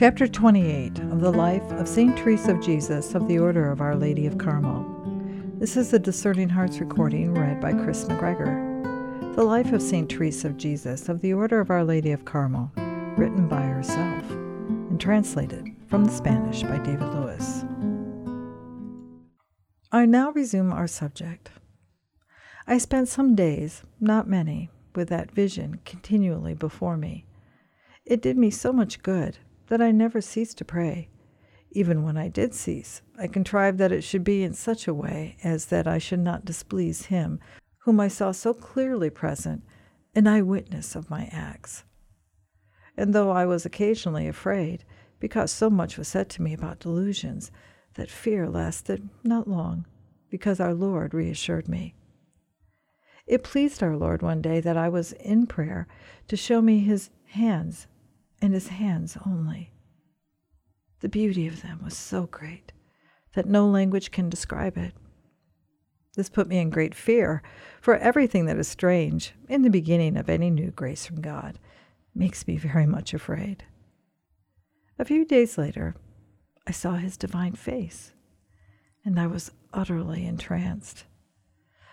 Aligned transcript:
Chapter 0.00 0.26
28 0.26 0.98
of 0.98 1.20
the 1.20 1.30
Life 1.30 1.70
of 1.72 1.86
St. 1.86 2.16
Teresa 2.16 2.52
of 2.52 2.62
Jesus 2.62 3.14
of 3.14 3.28
the 3.28 3.38
Order 3.38 3.70
of 3.70 3.82
Our 3.82 3.94
Lady 3.94 4.26
of 4.26 4.38
Carmel. 4.38 4.82
This 5.58 5.76
is 5.76 5.90
the 5.90 5.98
Discerning 5.98 6.48
Hearts 6.48 6.80
recording 6.80 7.34
read 7.34 7.60
by 7.60 7.74
Chris 7.74 8.06
McGregor. 8.06 9.34
The 9.36 9.44
Life 9.44 9.74
of 9.74 9.82
St. 9.82 10.08
Teresa 10.08 10.48
of 10.48 10.56
Jesus 10.56 11.10
of 11.10 11.20
the 11.20 11.34
Order 11.34 11.60
of 11.60 11.68
Our 11.68 11.84
Lady 11.84 12.12
of 12.12 12.24
Carmel, 12.24 12.72
written 13.18 13.46
by 13.46 13.60
herself 13.60 14.24
and 14.30 14.98
translated 14.98 15.66
from 15.86 16.06
the 16.06 16.12
Spanish 16.12 16.62
by 16.62 16.78
David 16.78 17.12
Lewis. 17.12 17.66
I 19.92 20.06
now 20.06 20.30
resume 20.30 20.72
our 20.72 20.86
subject. 20.86 21.50
I 22.66 22.78
spent 22.78 23.08
some 23.08 23.34
days, 23.34 23.82
not 24.00 24.26
many, 24.26 24.70
with 24.94 25.10
that 25.10 25.30
vision 25.30 25.80
continually 25.84 26.54
before 26.54 26.96
me. 26.96 27.26
It 28.06 28.22
did 28.22 28.38
me 28.38 28.48
so 28.48 28.72
much 28.72 29.02
good 29.02 29.36
that 29.70 29.80
I 29.80 29.92
never 29.92 30.20
ceased 30.20 30.58
to 30.58 30.64
pray. 30.64 31.08
Even 31.70 32.02
when 32.02 32.16
I 32.16 32.28
did 32.28 32.54
cease, 32.54 33.02
I 33.16 33.28
contrived 33.28 33.78
that 33.78 33.92
it 33.92 34.02
should 34.02 34.24
be 34.24 34.42
in 34.42 34.52
such 34.52 34.88
a 34.88 34.94
way 34.94 35.36
as 35.44 35.66
that 35.66 35.86
I 35.86 35.98
should 35.98 36.18
not 36.18 36.44
displease 36.44 37.06
him, 37.06 37.38
whom 37.84 38.00
I 38.00 38.08
saw 38.08 38.32
so 38.32 38.52
clearly 38.52 39.10
present, 39.10 39.62
an 40.12 40.26
eyewitness 40.26 40.96
of 40.96 41.08
my 41.08 41.28
acts. 41.30 41.84
And 42.96 43.14
though 43.14 43.30
I 43.30 43.46
was 43.46 43.64
occasionally 43.64 44.26
afraid, 44.26 44.84
because 45.20 45.52
so 45.52 45.70
much 45.70 45.96
was 45.96 46.08
said 46.08 46.28
to 46.30 46.42
me 46.42 46.52
about 46.52 46.80
delusions, 46.80 47.52
that 47.94 48.10
fear 48.10 48.48
lasted 48.48 49.08
not 49.22 49.46
long, 49.46 49.86
because 50.30 50.58
our 50.58 50.74
Lord 50.74 51.14
reassured 51.14 51.68
me. 51.68 51.94
It 53.24 53.44
pleased 53.44 53.84
our 53.84 53.96
Lord 53.96 54.20
one 54.20 54.42
day 54.42 54.58
that 54.60 54.76
I 54.76 54.88
was 54.88 55.12
in 55.12 55.46
prayer 55.46 55.86
to 56.26 56.36
show 56.36 56.60
me 56.60 56.80
his 56.80 57.10
hands 57.26 57.86
and 58.40 58.54
his 58.54 58.68
hands 58.68 59.16
only. 59.26 59.72
The 61.00 61.08
beauty 61.08 61.46
of 61.46 61.62
them 61.62 61.80
was 61.82 61.96
so 61.96 62.26
great 62.26 62.72
that 63.34 63.46
no 63.46 63.66
language 63.66 64.10
can 64.10 64.28
describe 64.28 64.76
it. 64.76 64.94
This 66.16 66.28
put 66.28 66.48
me 66.48 66.58
in 66.58 66.70
great 66.70 66.94
fear, 66.94 67.42
for 67.80 67.96
everything 67.96 68.46
that 68.46 68.58
is 68.58 68.66
strange 68.68 69.32
in 69.48 69.62
the 69.62 69.70
beginning 69.70 70.16
of 70.16 70.28
any 70.28 70.50
new 70.50 70.70
grace 70.70 71.06
from 71.06 71.20
God 71.20 71.58
makes 72.14 72.46
me 72.46 72.56
very 72.56 72.86
much 72.86 73.14
afraid. 73.14 73.64
A 74.98 75.04
few 75.04 75.24
days 75.24 75.56
later, 75.56 75.94
I 76.66 76.72
saw 76.72 76.96
his 76.96 77.16
divine 77.16 77.54
face, 77.54 78.12
and 79.04 79.18
I 79.18 79.26
was 79.28 79.52
utterly 79.72 80.26
entranced. 80.26 81.04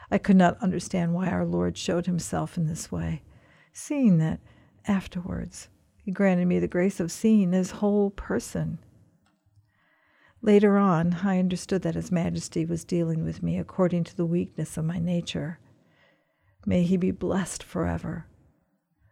I 0.09 0.17
could 0.17 0.36
not 0.36 0.61
understand 0.61 1.14
why 1.14 1.30
our 1.30 1.45
Lord 1.45 1.78
showed 1.78 2.06
himself 2.06 2.58
in 2.58 2.67
this 2.67 2.92
way, 2.92 3.22
seeing 3.72 4.17
that 4.17 4.39
afterwards 4.88 5.70
he 6.08 6.12
granted 6.14 6.46
me 6.46 6.58
the 6.58 6.70
grace 6.70 7.02
of 7.02 7.12
seeing 7.12 7.52
his 7.52 7.70
whole 7.70 8.10
person. 8.10 8.80
Later 10.42 10.78
on, 10.78 11.18
I 11.22 11.38
understood 11.38 11.82
that 11.82 11.96
His 11.96 12.14
Majesty 12.14 12.64
was 12.64 12.86
dealing 12.86 13.26
with 13.26 13.44
me 13.44 13.58
according 13.58 14.06
to 14.06 14.16
the 14.16 14.26
weakness 14.26 14.78
of 14.78 14.86
my 14.86 15.00
nature. 15.00 15.60
May 16.66 16.84
he 16.84 16.96
be 16.96 17.12
blessed 17.12 17.62
forever. 17.62 18.26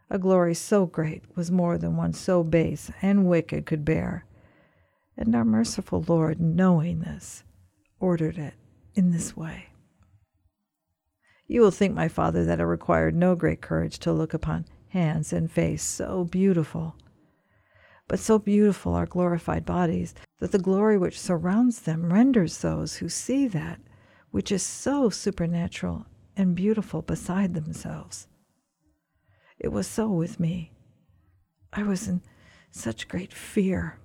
A 0.09 0.17
glory 0.17 0.53
so 0.53 0.85
great 0.85 1.23
was 1.35 1.51
more 1.51 1.77
than 1.77 1.97
one 1.97 2.13
so 2.13 2.45
base 2.45 2.89
and 3.01 3.27
wicked 3.27 3.65
could 3.65 3.83
bear. 3.83 4.23
And 5.17 5.35
our 5.35 5.43
merciful 5.43 6.05
Lord, 6.07 6.39
knowing 6.39 7.01
this, 7.01 7.43
ordered 7.99 8.37
it 8.37 8.53
in 8.93 9.11
this 9.11 9.35
way. 9.35 9.65
You 11.45 11.59
will 11.59 11.71
think, 11.71 11.93
my 11.93 12.07
father, 12.07 12.45
that 12.45 12.61
it 12.61 12.65
required 12.65 13.15
no 13.15 13.35
great 13.35 13.59
courage 13.59 13.99
to 13.99 14.13
look 14.13 14.33
upon 14.33 14.63
hands 14.95 15.33
and 15.33 15.51
face 15.51 15.83
so 15.83 16.23
beautiful. 16.23 16.95
But 18.07 18.19
so 18.19 18.39
beautiful 18.39 18.93
are 18.93 19.05
glorified 19.05 19.65
bodies 19.65 20.15
that 20.39 20.53
the 20.53 20.57
glory 20.57 20.97
which 20.97 21.19
surrounds 21.19 21.81
them 21.81 22.13
renders 22.13 22.59
those 22.59 22.95
who 22.95 23.09
see 23.09 23.47
that 23.49 23.79
which 24.31 24.53
is 24.53 24.63
so 24.63 25.09
supernatural 25.09 26.05
and 26.37 26.55
beautiful 26.55 27.01
beside 27.01 27.53
themselves. 27.53 28.27
It 29.59 29.69
was 29.69 29.85
so 29.85 30.07
with 30.07 30.39
me. 30.39 30.71
I 31.73 31.83
was 31.83 32.07
in 32.07 32.21
such 32.71 33.09
great 33.09 33.33
fear, 33.33 33.97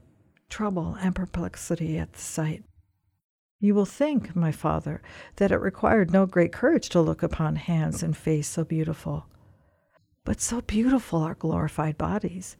trouble, 0.48 0.96
and 1.00 1.14
perplexity 1.14 1.98
at 1.98 2.14
the 2.14 2.20
sight. 2.20 2.64
You 3.60 3.74
will 3.76 3.84
think, 3.84 4.34
my 4.34 4.50
father, 4.50 5.02
that 5.36 5.52
it 5.52 5.60
required 5.60 6.10
no 6.10 6.26
great 6.26 6.52
courage 6.52 6.88
to 6.90 7.00
look 7.00 7.22
upon 7.22 7.56
hands 7.56 8.02
and 8.02 8.16
face 8.16 8.48
so 8.48 8.64
beautiful. 8.64 9.26
But 10.24 10.40
so 10.40 10.60
beautiful 10.60 11.22
are 11.22 11.34
glorified 11.34 11.96
bodies 11.98 12.56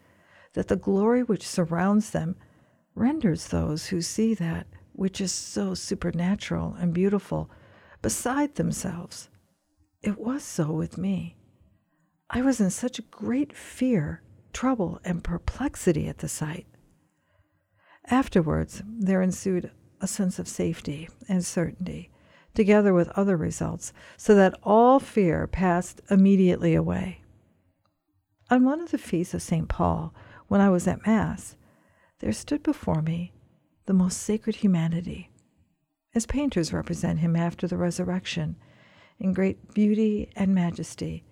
that 0.54 0.69
the 0.69 0.76
glory 0.76 1.22
which 1.22 1.47
surrounds 1.47 2.10
them 2.10 2.37
renders 2.94 3.48
those 3.48 3.87
who 3.87 4.03
see 4.03 4.34
that 4.34 4.66
which 4.93 5.21
is 5.21 5.32
so 5.32 5.75
supernatural 5.75 6.76
and 6.78 6.93
beautiful 6.93 7.50
beside 8.03 8.54
themselves. 8.54 9.28
It 10.03 10.19
was 10.19 10.43
so 10.43 10.72
with 10.72 10.98
me. 10.98 11.37
I 12.28 12.43
was 12.43 12.60
in 12.60 12.71
such 12.71 13.10
great 13.10 13.56
fear, 13.56 14.22
trouble, 14.53 15.00
and 15.04 15.22
perplexity 15.22 16.09
at 16.09 16.19
the 16.19 16.28
sight. 16.28 16.66
Afterwards, 18.06 18.82
there 18.87 19.22
ensued 19.22 19.71
a 20.00 20.06
sense 20.06 20.38
of 20.38 20.48
safety 20.48 21.09
and 21.28 21.44
certainty, 21.44 22.10
together 22.54 22.94
with 22.94 23.09
other 23.10 23.37
results, 23.37 23.92
so 24.16 24.34
that 24.34 24.59
all 24.62 24.98
fear 24.98 25.47
passed 25.47 26.00
immediately 26.10 26.75
away. 26.75 27.22
On 28.50 28.65
one 28.65 28.81
of 28.81 28.91
the 28.91 28.99
feasts 28.99 29.33
of 29.33 29.43
St. 29.43 29.69
Paul, 29.69 30.12
when 30.49 30.61
I 30.61 30.71
was 30.71 30.88
at 30.88 31.06
Mass, 31.06 31.55
there 32.19 32.33
stood 32.33 32.65
before 32.65 33.00
me 33.00 33.33
the 33.87 33.93
most 33.93 34.19
sacred 34.19 34.56
humanity, 34.56 35.31
as 36.16 36.27
painters 36.27 36.72
represent 36.72 37.21
him 37.21 37.37
after 37.37 37.69
the 37.69 37.77
resurrection, 37.77 38.56
in 39.21 39.33
great 39.33 39.72
beauty 39.72 40.33
and 40.34 40.53
majesty, 40.53 41.22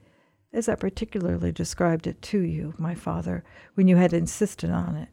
as 0.52 0.68
I 0.68 0.76
particularly 0.76 1.50
described 1.50 2.06
it 2.06 2.22
to 2.22 2.38
you, 2.38 2.74
my 2.78 2.94
father, 2.94 3.42
when 3.74 3.88
you 3.88 3.96
had 3.96 4.12
insisted 4.12 4.70
on 4.70 4.94
it. 4.94 5.08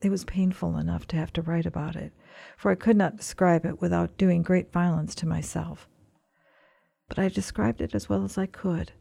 It 0.00 0.08
was 0.08 0.24
painful 0.24 0.78
enough 0.78 1.06
to 1.08 1.16
have 1.16 1.34
to 1.34 1.42
write 1.42 1.66
about 1.66 1.96
it, 1.96 2.14
for 2.56 2.70
I 2.70 2.76
could 2.76 2.96
not 2.96 3.18
describe 3.18 3.66
it 3.66 3.82
without 3.82 4.16
doing 4.16 4.42
great 4.42 4.72
violence 4.72 5.14
to 5.16 5.28
myself. 5.28 5.86
But 7.08 7.18
I 7.18 7.28
described 7.28 7.82
it 7.82 7.94
as 7.94 8.08
well 8.08 8.24
as 8.24 8.38
I 8.38 8.46
could 8.46 8.92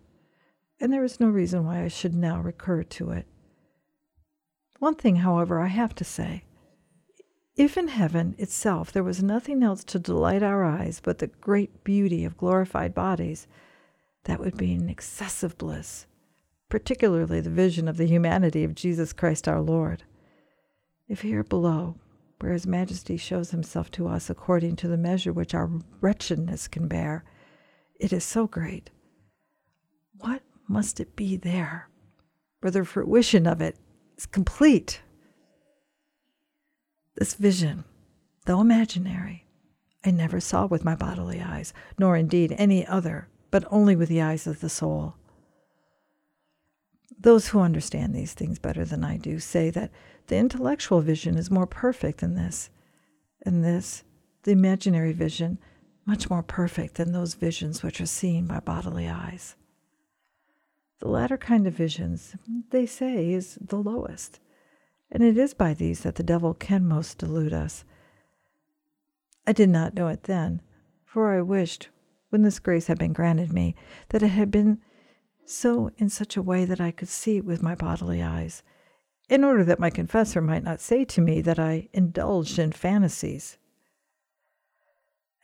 and 0.81 0.91
there 0.91 1.03
is 1.03 1.19
no 1.19 1.29
reason 1.29 1.63
why 1.63 1.83
I 1.83 1.87
should 1.87 2.15
now 2.15 2.41
recur 2.41 2.81
to 2.83 3.11
it. 3.11 3.27
One 4.79 4.95
thing, 4.95 5.17
however, 5.17 5.61
I 5.61 5.67
have 5.67 5.93
to 5.95 6.03
say. 6.03 6.43
If 7.55 7.77
in 7.77 7.89
heaven 7.89 8.33
itself 8.39 8.91
there 8.91 9.03
was 9.03 9.21
nothing 9.21 9.61
else 9.61 9.83
to 9.85 9.99
delight 9.99 10.41
our 10.41 10.63
eyes 10.63 10.99
but 10.99 11.19
the 11.19 11.27
great 11.27 11.83
beauty 11.83 12.25
of 12.25 12.35
glorified 12.35 12.95
bodies, 12.95 13.45
that 14.23 14.39
would 14.39 14.57
be 14.57 14.73
an 14.73 14.89
excessive 14.89 15.55
bliss, 15.59 16.07
particularly 16.67 17.41
the 17.41 17.51
vision 17.51 17.87
of 17.87 17.97
the 17.97 18.07
humanity 18.07 18.63
of 18.63 18.73
Jesus 18.73 19.13
Christ 19.13 19.47
our 19.47 19.61
Lord. 19.61 20.03
If 21.07 21.21
here 21.21 21.43
below, 21.43 21.97
where 22.39 22.53
His 22.53 22.65
Majesty 22.65 23.17
shows 23.17 23.51
Himself 23.51 23.91
to 23.91 24.07
us 24.07 24.31
according 24.31 24.77
to 24.77 24.87
the 24.87 24.97
measure 24.97 25.31
which 25.31 25.53
our 25.53 25.69
wretchedness 25.99 26.67
can 26.67 26.87
bear, 26.87 27.23
it 27.99 28.11
is 28.11 28.23
so 28.23 28.47
great, 28.47 28.89
what 30.17 30.41
must 30.71 30.99
it 30.99 31.15
be 31.15 31.35
there, 31.35 31.89
where 32.61 32.71
the 32.71 32.85
fruition 32.85 33.45
of 33.45 33.61
it 33.61 33.77
is 34.17 34.25
complete. 34.25 35.01
This 37.15 37.33
vision, 37.33 37.83
though 38.45 38.61
imaginary, 38.61 39.47
I 40.03 40.11
never 40.11 40.39
saw 40.39 40.65
with 40.65 40.85
my 40.85 40.95
bodily 40.95 41.41
eyes, 41.41 41.73
nor 41.99 42.15
indeed 42.15 42.55
any 42.57 42.87
other, 42.87 43.27
but 43.51 43.65
only 43.69 43.95
with 43.95 44.09
the 44.09 44.21
eyes 44.21 44.47
of 44.47 44.61
the 44.61 44.69
soul. 44.69 45.15
Those 47.19 47.49
who 47.49 47.59
understand 47.59 48.15
these 48.15 48.33
things 48.33 48.57
better 48.57 48.85
than 48.85 49.03
I 49.03 49.17
do 49.17 49.39
say 49.39 49.69
that 49.71 49.91
the 50.27 50.37
intellectual 50.37 51.01
vision 51.01 51.37
is 51.37 51.51
more 51.51 51.67
perfect 51.67 52.21
than 52.21 52.35
this, 52.35 52.69
and 53.45 53.63
this, 53.63 54.03
the 54.43 54.51
imaginary 54.51 55.11
vision, 55.11 55.59
much 56.05 56.29
more 56.29 56.41
perfect 56.41 56.95
than 56.95 57.11
those 57.11 57.35
visions 57.35 57.83
which 57.83 58.01
are 58.01 58.07
seen 58.07 58.47
by 58.47 58.59
bodily 58.59 59.07
eyes. 59.07 59.55
The 61.01 61.09
latter 61.09 61.37
kind 61.37 61.65
of 61.65 61.73
visions, 61.73 62.35
they 62.69 62.85
say, 62.85 63.31
is 63.33 63.57
the 63.59 63.77
lowest, 63.77 64.39
and 65.11 65.23
it 65.23 65.35
is 65.35 65.55
by 65.55 65.73
these 65.73 66.01
that 66.01 66.13
the 66.13 66.23
devil 66.23 66.53
can 66.53 66.87
most 66.87 67.17
delude 67.17 67.53
us. 67.53 67.83
I 69.47 69.51
did 69.51 69.69
not 69.69 69.95
know 69.95 70.09
it 70.09 70.23
then, 70.23 70.61
for 71.03 71.33
I 71.35 71.41
wished, 71.41 71.89
when 72.29 72.43
this 72.43 72.59
grace 72.59 72.85
had 72.85 72.99
been 72.99 73.13
granted 73.13 73.51
me, 73.51 73.75
that 74.09 74.21
it 74.21 74.27
had 74.27 74.51
been 74.51 74.79
so 75.43 75.89
in 75.97 76.07
such 76.07 76.37
a 76.37 76.41
way 76.41 76.65
that 76.65 76.79
I 76.79 76.91
could 76.91 77.09
see 77.09 77.37
it 77.37 77.45
with 77.45 77.63
my 77.63 77.73
bodily 77.73 78.21
eyes, 78.21 78.61
in 79.27 79.43
order 79.43 79.63
that 79.63 79.79
my 79.79 79.89
confessor 79.89 80.39
might 80.39 80.63
not 80.63 80.79
say 80.79 81.03
to 81.05 81.19
me 81.19 81.41
that 81.41 81.57
I 81.57 81.89
indulged 81.93 82.59
in 82.59 82.73
fantasies. 82.73 83.57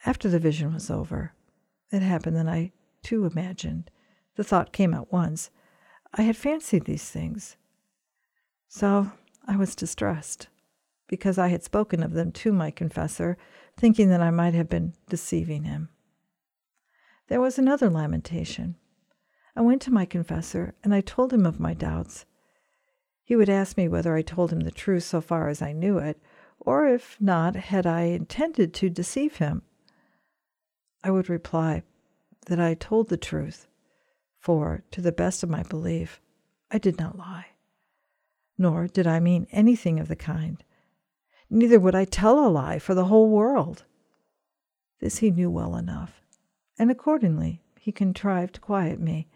After 0.06 0.30
the 0.30 0.38
vision 0.38 0.71
was 0.71 0.92
over, 0.92 1.33
it 1.92 2.04
happened 2.04 2.36
that 2.38 2.48
I 2.48 2.74
too 3.01 3.25
imagined 3.25 3.89
the 4.38 4.44
thought 4.44 4.72
came 4.72 4.94
at 4.94 5.12
once. 5.12 5.50
I 6.13 6.22
had 6.22 6.38
fancied 6.38 6.86
these 6.86 7.10
things. 7.10 7.57
So 8.69 9.12
I 9.45 9.57
was 9.57 9.75
distressed 9.75 10.48
because 11.07 11.38
I 11.38 11.48
had 11.48 11.63
spoken 11.63 12.04
of 12.04 12.13
them 12.13 12.31
to 12.34 12.54
my 12.54 12.69
confessor, 12.72 13.38
thinking 13.75 14.10
that 14.10 14.22
I 14.22 14.30
might 14.30 14.54
have 14.54 14.69
been 14.69 14.94
deceiving 15.10 15.63
him. 15.63 15.89
There 17.28 17.42
was 17.42 17.57
another 17.57 17.89
lamentation. 17.89 18.75
I 19.56 19.62
went 19.62 19.81
to 19.84 19.92
my 19.92 20.06
confessor 20.06 20.75
and 20.83 20.94
I 20.94 21.01
told 21.01 21.33
him 21.33 21.45
of 21.45 21.60
my 21.60 21.74
doubts. 21.74 22.25
He 23.24 23.36
would 23.36 23.50
ask 23.50 23.75
me 23.75 23.88
whether 23.88 24.16
I 24.16 24.22
told 24.22 24.54
him 24.54 24.62
the 24.62 24.72
truth 24.72 25.04
so 25.04 25.19
far 25.19 25.50
as 25.50 25.62
I 25.62 25.74
knew 25.74 25.98
it, 25.98 26.22
or 26.60 26.88
if 26.88 27.19
not, 27.19 27.56
had 27.56 27.86
I 27.86 28.01
intended 28.04 28.74
to 28.75 28.90
deceive 28.90 29.38
him. 29.38 29.63
I 31.04 31.12
would 31.12 31.28
reply 31.28 31.83
that 32.45 32.60
I 32.60 32.75
told 32.75 33.10
the 33.10 33.18
truth, 33.18 33.68
for, 34.39 34.84
to 34.92 35.01
the 35.01 35.12
best 35.12 35.44
of 35.44 35.50
my 35.50 35.63
belief, 35.63 36.22
I 36.72 36.78
did 36.78 36.98
not 36.98 37.18
lie. 37.18 37.48
Nor 38.57 38.88
did 38.88 39.07
I 39.07 39.19
mean 39.19 39.48
anything 39.51 40.00
of 40.00 40.07
the 40.07 40.16
kind. 40.16 40.63
Neither 41.50 41.80
would 41.80 41.95
I 41.95 42.06
tell 42.06 42.45
a 42.45 42.50
lie 42.50 42.80
for 42.80 42.94
the 42.94 43.06
whole 43.06 43.30
world. 43.30 43.84
This 45.00 45.19
he 45.19 45.31
knew 45.31 45.50
well 45.50 45.75
enough, 45.75 46.22
and 46.78 46.89
accordingly 46.89 47.62
he 47.80 47.92
contrived 47.92 48.56
to 48.56 48.62
quiet 48.62 49.00
me. 49.00 49.28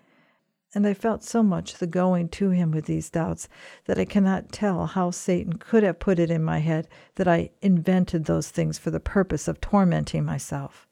And 0.73 0.87
I 0.87 0.93
felt 0.93 1.23
so 1.23 1.43
much 1.43 1.75
the 1.75 1.87
going 1.87 2.29
to 2.29 2.49
him 2.49 2.71
with 2.71 2.85
these 2.85 3.09
doubts 3.09 3.49
that 3.85 3.99
I 3.99 4.05
cannot 4.05 4.51
tell 4.51 4.87
how 4.87 5.11
Satan 5.11 5.53
could 5.53 5.83
have 5.83 5.99
put 5.99 6.17
it 6.17 6.31
in 6.31 6.43
my 6.43 6.59
head 6.59 6.87
that 7.15 7.27
I 7.27 7.51
invented 7.61 8.25
those 8.25 8.49
things 8.49 8.77
for 8.77 8.89
the 8.89 8.99
purpose 8.99 9.47
of 9.47 9.59
tormenting 9.59 10.23
myself. 10.23 10.87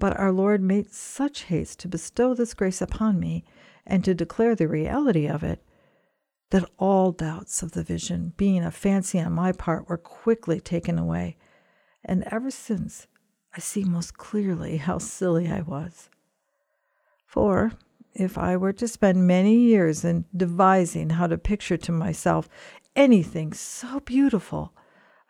But 0.00 0.18
our 0.18 0.32
Lord 0.32 0.62
made 0.62 0.94
such 0.94 1.42
haste 1.44 1.78
to 1.80 1.88
bestow 1.88 2.32
this 2.32 2.54
grace 2.54 2.80
upon 2.80 3.20
me 3.20 3.44
and 3.86 4.02
to 4.04 4.14
declare 4.14 4.54
the 4.54 4.66
reality 4.66 5.28
of 5.28 5.44
it 5.44 5.62
that 6.50 6.68
all 6.78 7.12
doubts 7.12 7.62
of 7.62 7.72
the 7.72 7.82
vision, 7.82 8.32
being 8.38 8.64
a 8.64 8.70
fancy 8.70 9.20
on 9.20 9.34
my 9.34 9.52
part, 9.52 9.90
were 9.90 9.98
quickly 9.98 10.58
taken 10.58 10.98
away. 10.98 11.36
And 12.02 12.24
ever 12.30 12.50
since, 12.50 13.08
I 13.54 13.60
see 13.60 13.84
most 13.84 14.16
clearly 14.16 14.78
how 14.78 14.96
silly 14.96 15.50
I 15.50 15.60
was. 15.60 16.08
For 17.26 17.72
if 18.14 18.38
I 18.38 18.56
were 18.56 18.72
to 18.72 18.88
spend 18.88 19.26
many 19.26 19.54
years 19.54 20.02
in 20.02 20.24
devising 20.34 21.10
how 21.10 21.26
to 21.26 21.36
picture 21.36 21.76
to 21.76 21.92
myself 21.92 22.48
anything 22.96 23.52
so 23.52 24.00
beautiful, 24.00 24.72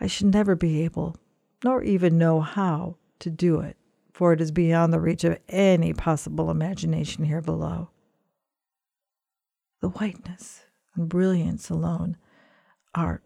I 0.00 0.06
should 0.06 0.32
never 0.32 0.54
be 0.54 0.84
able, 0.84 1.16
nor 1.64 1.82
even 1.82 2.18
know 2.18 2.40
how, 2.40 2.98
to 3.18 3.30
do 3.30 3.60
it, 3.60 3.76
for 4.20 4.34
it 4.34 4.40
is 4.42 4.50
beyond 4.50 4.92
the 4.92 5.00
reach 5.00 5.24
of 5.24 5.38
any 5.48 5.94
possible 5.94 6.50
imagination 6.50 7.24
here 7.24 7.40
below. 7.40 7.88
The 9.80 9.88
whiteness 9.88 10.66
and 10.94 11.08
brilliance 11.08 11.70
alone 11.70 12.18
are 12.94 13.22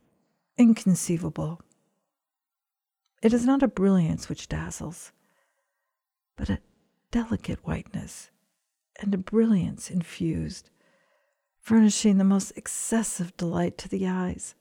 inconceivable. 0.56 1.60
It 3.22 3.32
is 3.32 3.44
not 3.44 3.60
a 3.60 3.66
brilliance 3.66 4.28
which 4.28 4.48
dazzles, 4.48 5.10
but 6.36 6.48
a 6.48 6.60
delicate 7.10 7.66
whiteness 7.66 8.30
and 9.00 9.12
a 9.12 9.18
brilliance 9.18 9.90
infused, 9.90 10.70
furnishing 11.58 12.18
the 12.18 12.22
most 12.22 12.52
excessive 12.54 13.36
delight 13.36 13.76
to 13.78 13.88
the 13.88 14.06
eyes, 14.06 14.54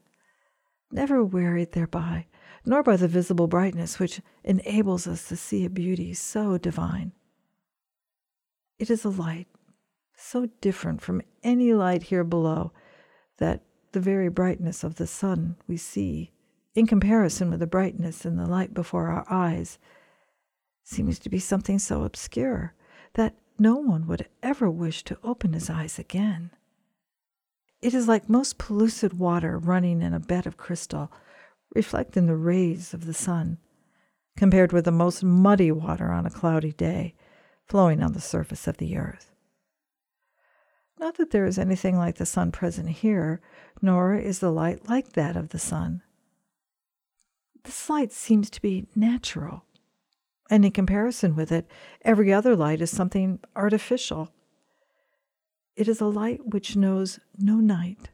never 0.90 1.24
wearied 1.24 1.74
thereby, 1.74 2.26
nor 2.66 2.84
by 2.84 2.96
the 2.96 3.08
visible 3.08 3.48
brightness 3.48 4.00
which 4.00 4.22
enables 4.44 5.08
us 5.08 5.28
to 5.28 5.36
see 5.36 5.66
a 5.66 5.70
beauty 5.70 6.14
so 6.14 6.58
divine. 6.58 7.12
It 8.80 8.90
is 8.90 9.06
a 9.06 9.10
light 9.10 9.48
so 10.16 10.48
different 10.62 11.02
from 11.02 11.22
any 11.44 11.74
light 11.74 12.04
here 12.04 12.24
below 12.24 12.72
that 13.38 13.64
the 13.92 14.00
very 14.00 14.30
brightness 14.30 14.84
of 14.84 14.96
the 14.96 15.08
sun 15.08 15.56
we 15.68 15.78
see, 15.78 16.32
in 16.76 16.88
comparison 16.88 17.50
with 17.50 17.60
the 17.60 17.68
brightness 17.68 18.26
in 18.26 18.36
the 18.38 18.48
light 18.48 18.74
before 18.74 19.08
our 19.08 19.26
eyes, 19.30 19.78
seems 20.84 21.20
to 21.20 21.30
be 21.30 21.40
something 21.40 21.80
so 21.80 22.04
obscure 22.04 22.74
that 23.14 23.36
no 23.60 23.76
one 23.76 24.08
would 24.08 24.28
ever 24.42 24.70
wish 24.70 25.04
to 25.04 25.18
open 25.24 25.54
his 25.54 25.70
eyes 25.70 26.00
again. 26.00 26.52
It 27.82 27.94
is 27.94 28.08
like 28.08 28.30
most 28.30 28.58
pellucid 28.58 29.14
water 29.14 29.58
running 29.58 30.02
in 30.02 30.14
a 30.14 30.20
bed 30.20 30.48
of 30.48 30.58
crystal, 30.58 31.12
reflecting 31.74 32.28
the 32.28 32.36
rays 32.36 32.94
of 32.94 33.06
the 33.06 33.14
sun, 33.14 33.58
compared 34.38 34.72
with 34.72 34.86
the 34.86 34.92
most 34.92 35.24
muddy 35.24 35.72
water 35.72 36.12
on 36.12 36.26
a 36.26 36.32
cloudy 36.32 36.72
day, 36.72 37.16
flowing 37.66 38.02
on 38.04 38.14
the 38.14 38.22
surface 38.22 38.68
of 38.68 38.78
the 38.78 38.98
earth. 38.98 39.32
Not 41.00 41.18
that 41.18 41.32
there 41.32 41.46
is 41.46 41.58
anything 41.58 41.98
like 41.98 42.16
the 42.16 42.26
sun 42.26 42.52
present 42.52 42.90
here, 42.90 43.42
nor 43.82 44.16
is 44.16 44.40
the 44.40 44.52
light 44.52 44.88
like 44.88 45.14
that 45.14 45.36
of 45.36 45.50
the 45.50 45.60
sun. 45.60 46.02
This 47.64 47.90
light 47.90 48.12
seems 48.12 48.50
to 48.52 48.62
be 48.62 48.88
natural, 48.96 49.64
and 50.50 50.66
in 50.66 50.72
comparison 50.72 51.36
with 51.36 51.52
it, 51.52 51.70
every 52.04 52.32
other 52.32 52.56
light 52.56 52.82
is 52.82 52.92
something 52.92 53.40
artificial. 53.56 54.30
It 55.76 55.88
is 55.88 56.02
a 56.02 56.06
light 56.06 56.54
which 56.54 56.76
knows 56.76 57.20
no 57.38 57.56
night. 57.56 58.10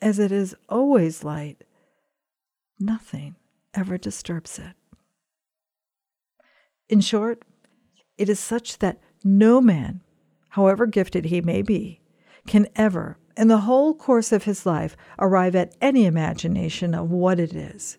As 0.00 0.18
it 0.18 0.30
is 0.30 0.54
always 0.68 1.24
light, 1.24 1.64
nothing 2.84 3.36
ever 3.74 3.96
disturbs 3.98 4.58
it. 4.58 4.74
In 6.88 7.00
short, 7.00 7.42
it 8.18 8.28
is 8.28 8.38
such 8.38 8.78
that 8.78 9.00
no 9.24 9.60
man, 9.60 10.00
however 10.50 10.86
gifted 10.86 11.26
he 11.26 11.40
may 11.40 11.62
be, 11.62 12.00
can 12.46 12.66
ever, 12.76 13.18
in 13.36 13.48
the 13.48 13.58
whole 13.58 13.94
course 13.94 14.32
of 14.32 14.44
his 14.44 14.66
life, 14.66 14.96
arrive 15.18 15.54
at 15.56 15.74
any 15.80 16.04
imagination 16.04 16.94
of 16.94 17.10
what 17.10 17.40
it 17.40 17.54
is. 17.54 17.98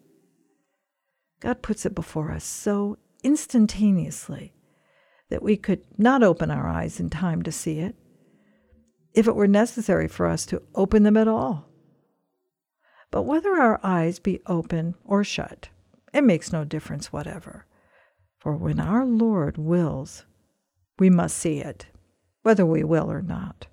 God 1.39 1.62
puts 1.62 1.86
it 1.86 1.95
before 1.95 2.31
us 2.31 2.44
so 2.44 2.97
instantaneously 3.24 4.53
that 5.29 5.41
we 5.41 5.57
could 5.57 5.81
not 5.97 6.21
open 6.21 6.51
our 6.51 6.68
eyes 6.68 7.00
in 7.00 7.09
time 7.09 7.41
to 7.44 7.51
see 7.51 7.79
it, 7.79 7.95
if 9.13 9.27
it 9.27 9.36
were 9.36 9.47
necessary 9.47 10.07
for 10.07 10.27
us 10.27 10.45
to 10.45 10.62
open 10.75 11.03
them 11.03 11.18
at 11.18 11.27
all. 11.27 11.73
But 13.13 13.27
whether 13.27 13.62
our 13.62 13.80
eyes 13.83 14.18
be 14.18 14.42
open 14.48 14.95
or 15.06 15.24
shut, 15.24 15.69
it 16.15 16.24
makes 16.24 16.51
no 16.51 16.65
difference 16.65 17.13
whatever. 17.13 17.68
For 18.39 18.57
when 18.57 18.80
our 18.80 19.06
Lord 19.06 19.56
wills, 19.56 20.25
we 20.98 21.12
must 21.12 21.38
see 21.38 21.60
it, 21.60 21.86
whether 22.42 22.65
we 22.65 22.83
will 22.83 23.12
or 23.12 23.21
not. 23.21 23.67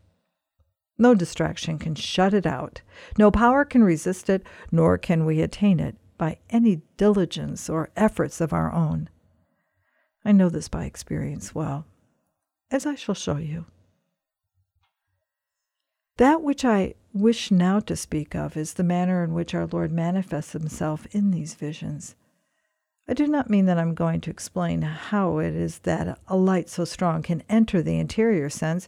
No 0.99 1.15
distraction 1.15 1.79
can 1.79 1.95
shut 1.95 2.35
it 2.35 2.45
out, 2.45 2.83
no 3.17 3.31
power 3.31 3.65
can 3.65 3.83
resist 3.83 4.29
it, 4.29 4.47
nor 4.71 4.99
can 4.99 5.25
we 5.25 5.41
attain 5.41 5.81
it 5.81 5.97
by 6.19 6.37
any 6.51 6.83
diligence 6.99 7.71
or 7.71 7.89
efforts 7.97 8.43
of 8.43 8.53
our 8.53 8.71
own. 8.71 9.09
I 10.23 10.33
know 10.33 10.51
this 10.51 10.69
by 10.69 10.85
experience 10.85 11.55
well, 11.55 11.87
as 12.71 12.85
I 12.85 12.95
shall 12.95 13.15
show 13.15 13.39
you. 13.39 13.65
That 16.21 16.43
which 16.43 16.67
I 16.67 16.97
wish 17.15 17.51
now 17.51 17.81
to 17.81 17.97
speak 17.97 18.35
of 18.35 18.55
is 18.55 18.75
the 18.75 18.85
manner 18.85 19.25
in 19.25 19.33
which 19.33 19.55
our 19.55 19.65
Lord 19.65 19.91
manifests 19.91 20.53
himself 20.53 21.07
in 21.13 21.31
these 21.31 21.55
visions. 21.55 22.15
I 23.09 23.15
do 23.15 23.27
not 23.27 23.49
mean 23.49 23.65
that 23.65 23.79
I'm 23.79 23.95
going 23.95 24.21
to 24.21 24.31
explain 24.31 24.83
how 24.83 25.39
it 25.39 25.55
is 25.55 25.79
that 25.79 26.21
a 26.29 26.37
light 26.37 26.69
so 26.69 26.85
strong 26.85 27.23
can 27.23 27.43
enter 27.49 27.81
the 27.81 27.99
interior 27.99 28.51
sense, 28.51 28.87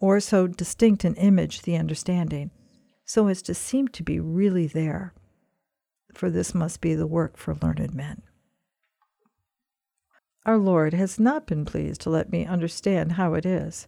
or 0.00 0.20
so 0.20 0.46
distinct 0.46 1.04
an 1.04 1.16
image 1.16 1.60
the 1.60 1.76
understanding, 1.76 2.50
so 3.04 3.26
as 3.26 3.42
to 3.42 3.52
seem 3.52 3.88
to 3.88 4.02
be 4.02 4.18
really 4.18 4.66
there 4.66 5.12
for 6.14 6.30
this 6.30 6.54
must 6.54 6.80
be 6.80 6.94
the 6.94 7.06
work 7.06 7.36
for 7.36 7.54
learned 7.56 7.94
men. 7.94 8.22
Our 10.46 10.56
Lord 10.56 10.94
has 10.94 11.20
not 11.20 11.46
been 11.46 11.66
pleased 11.66 12.00
to 12.00 12.10
let 12.10 12.32
me 12.32 12.46
understand 12.46 13.12
how 13.12 13.34
it 13.34 13.44
is. 13.44 13.86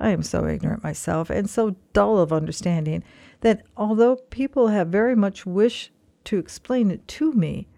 I 0.00 0.10
am 0.10 0.22
so 0.22 0.46
ignorant 0.46 0.82
myself 0.82 1.30
and 1.30 1.48
so 1.48 1.76
dull 1.92 2.18
of 2.18 2.32
understanding 2.32 3.04
that 3.40 3.62
although 3.76 4.16
people 4.16 4.68
have 4.68 4.88
very 4.88 5.14
much 5.14 5.46
wished 5.46 5.90
to 6.24 6.38
explain 6.38 6.90
it 6.90 7.06
to 7.08 7.32
me, 7.32 7.68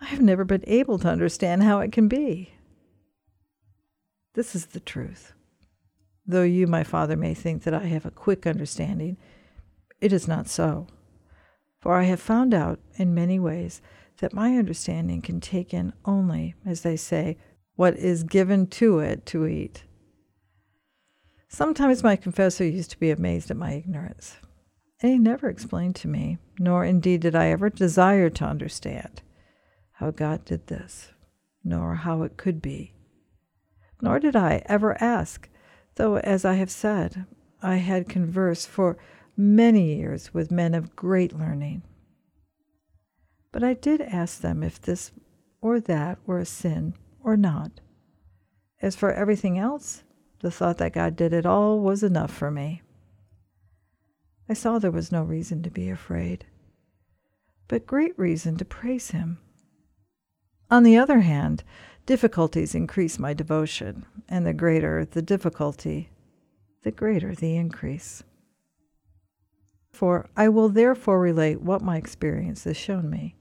I 0.00 0.06
have 0.06 0.20
never 0.20 0.44
been 0.44 0.64
able 0.66 0.98
to 1.00 1.08
understand 1.08 1.62
how 1.62 1.80
it 1.80 1.92
can 1.92 2.08
be. 2.08 2.54
This 4.34 4.54
is 4.54 4.66
the 4.66 4.80
truth. 4.80 5.32
Though 6.26 6.44
you, 6.44 6.66
my 6.66 6.84
father, 6.84 7.16
may 7.16 7.34
think 7.34 7.62
that 7.64 7.74
I 7.74 7.86
have 7.86 8.06
a 8.06 8.10
quick 8.10 8.46
understanding, 8.46 9.16
it 10.00 10.12
is 10.12 10.28
not 10.28 10.48
so. 10.48 10.86
For 11.80 11.94
I 11.94 12.04
have 12.04 12.20
found 12.20 12.52
out 12.52 12.80
in 12.96 13.14
many 13.14 13.38
ways 13.38 13.80
that 14.20 14.34
my 14.34 14.56
understanding 14.56 15.22
can 15.22 15.40
take 15.40 15.72
in 15.72 15.92
only, 16.04 16.54
as 16.66 16.82
they 16.82 16.96
say, 16.96 17.36
what 17.76 17.96
is 17.96 18.24
given 18.24 18.66
to 18.66 18.98
it 18.98 19.24
to 19.26 19.46
eat. 19.46 19.84
Sometimes 21.48 22.02
my 22.02 22.14
confessor 22.14 22.64
used 22.64 22.90
to 22.90 23.00
be 23.00 23.10
amazed 23.10 23.50
at 23.50 23.56
my 23.56 23.72
ignorance, 23.72 24.36
and 25.00 25.12
he 25.12 25.18
never 25.18 25.48
explained 25.48 25.96
to 25.96 26.08
me, 26.08 26.38
nor 26.58 26.84
indeed 26.84 27.22
did 27.22 27.34
I 27.34 27.48
ever 27.48 27.70
desire 27.70 28.28
to 28.30 28.44
understand, 28.44 29.22
how 29.92 30.10
God 30.10 30.44
did 30.44 30.66
this, 30.66 31.12
nor 31.64 31.94
how 31.94 32.22
it 32.22 32.36
could 32.36 32.60
be. 32.60 32.92
Nor 34.02 34.20
did 34.20 34.36
I 34.36 34.62
ever 34.66 35.02
ask, 35.02 35.48
though, 35.96 36.18
as 36.18 36.44
I 36.44 36.54
have 36.54 36.70
said, 36.70 37.26
I 37.62 37.76
had 37.76 38.08
conversed 38.08 38.68
for 38.68 38.98
many 39.36 39.96
years 39.96 40.34
with 40.34 40.50
men 40.50 40.74
of 40.74 40.94
great 40.94 41.32
learning. 41.32 41.82
But 43.50 43.64
I 43.64 43.74
did 43.74 44.00
ask 44.02 44.40
them 44.40 44.62
if 44.62 44.80
this 44.80 45.12
or 45.60 45.80
that 45.80 46.18
were 46.26 46.38
a 46.38 46.44
sin 46.44 46.94
or 47.24 47.36
not. 47.36 47.80
As 48.80 48.94
for 48.94 49.12
everything 49.12 49.58
else, 49.58 50.04
the 50.40 50.50
thought 50.50 50.78
that 50.78 50.92
God 50.92 51.16
did 51.16 51.32
it 51.32 51.46
all 51.46 51.80
was 51.80 52.02
enough 52.02 52.32
for 52.32 52.50
me. 52.50 52.82
I 54.48 54.54
saw 54.54 54.78
there 54.78 54.90
was 54.90 55.12
no 55.12 55.22
reason 55.22 55.62
to 55.62 55.70
be 55.70 55.90
afraid, 55.90 56.46
but 57.66 57.86
great 57.86 58.18
reason 58.18 58.56
to 58.56 58.64
praise 58.64 59.10
Him. 59.10 59.38
On 60.70 60.82
the 60.82 60.96
other 60.96 61.20
hand, 61.20 61.64
difficulties 62.06 62.74
increase 62.74 63.18
my 63.18 63.34
devotion, 63.34 64.06
and 64.28 64.46
the 64.46 64.54
greater 64.54 65.04
the 65.04 65.22
difficulty, 65.22 66.10
the 66.82 66.90
greater 66.90 67.34
the 67.34 67.56
increase. 67.56 68.22
For 69.92 70.28
I 70.36 70.48
will 70.48 70.68
therefore 70.68 71.20
relate 71.20 71.60
what 71.60 71.82
my 71.82 71.96
experience 71.96 72.64
has 72.64 72.76
shown 72.76 73.10
me. 73.10 73.34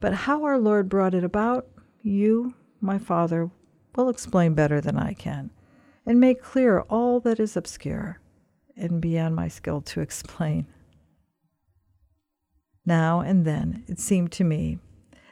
But 0.00 0.14
how 0.14 0.44
our 0.44 0.58
Lord 0.58 0.88
brought 0.88 1.14
it 1.14 1.24
about, 1.24 1.66
you, 2.02 2.54
my 2.80 2.98
Father, 2.98 3.50
will 3.96 4.08
explain 4.08 4.54
better 4.54 4.80
than 4.80 4.98
I 4.98 5.12
can, 5.12 5.50
and 6.08 6.18
make 6.18 6.42
clear 6.42 6.80
all 6.88 7.20
that 7.20 7.38
is 7.38 7.54
obscure 7.54 8.18
and 8.74 8.98
beyond 8.98 9.36
my 9.36 9.46
skill 9.46 9.82
to 9.82 10.00
explain. 10.00 10.66
Now 12.86 13.20
and 13.20 13.44
then 13.44 13.84
it 13.86 14.00
seemed 14.00 14.32
to 14.32 14.44
me 14.44 14.78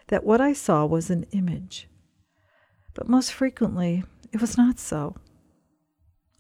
that 0.08 0.22
what 0.22 0.42
I 0.42 0.52
saw 0.52 0.84
was 0.84 1.08
an 1.08 1.24
image, 1.32 1.88
but 2.92 3.08
most 3.08 3.32
frequently 3.32 4.04
it 4.32 4.40
was 4.42 4.58
not 4.58 4.78
so. 4.78 5.16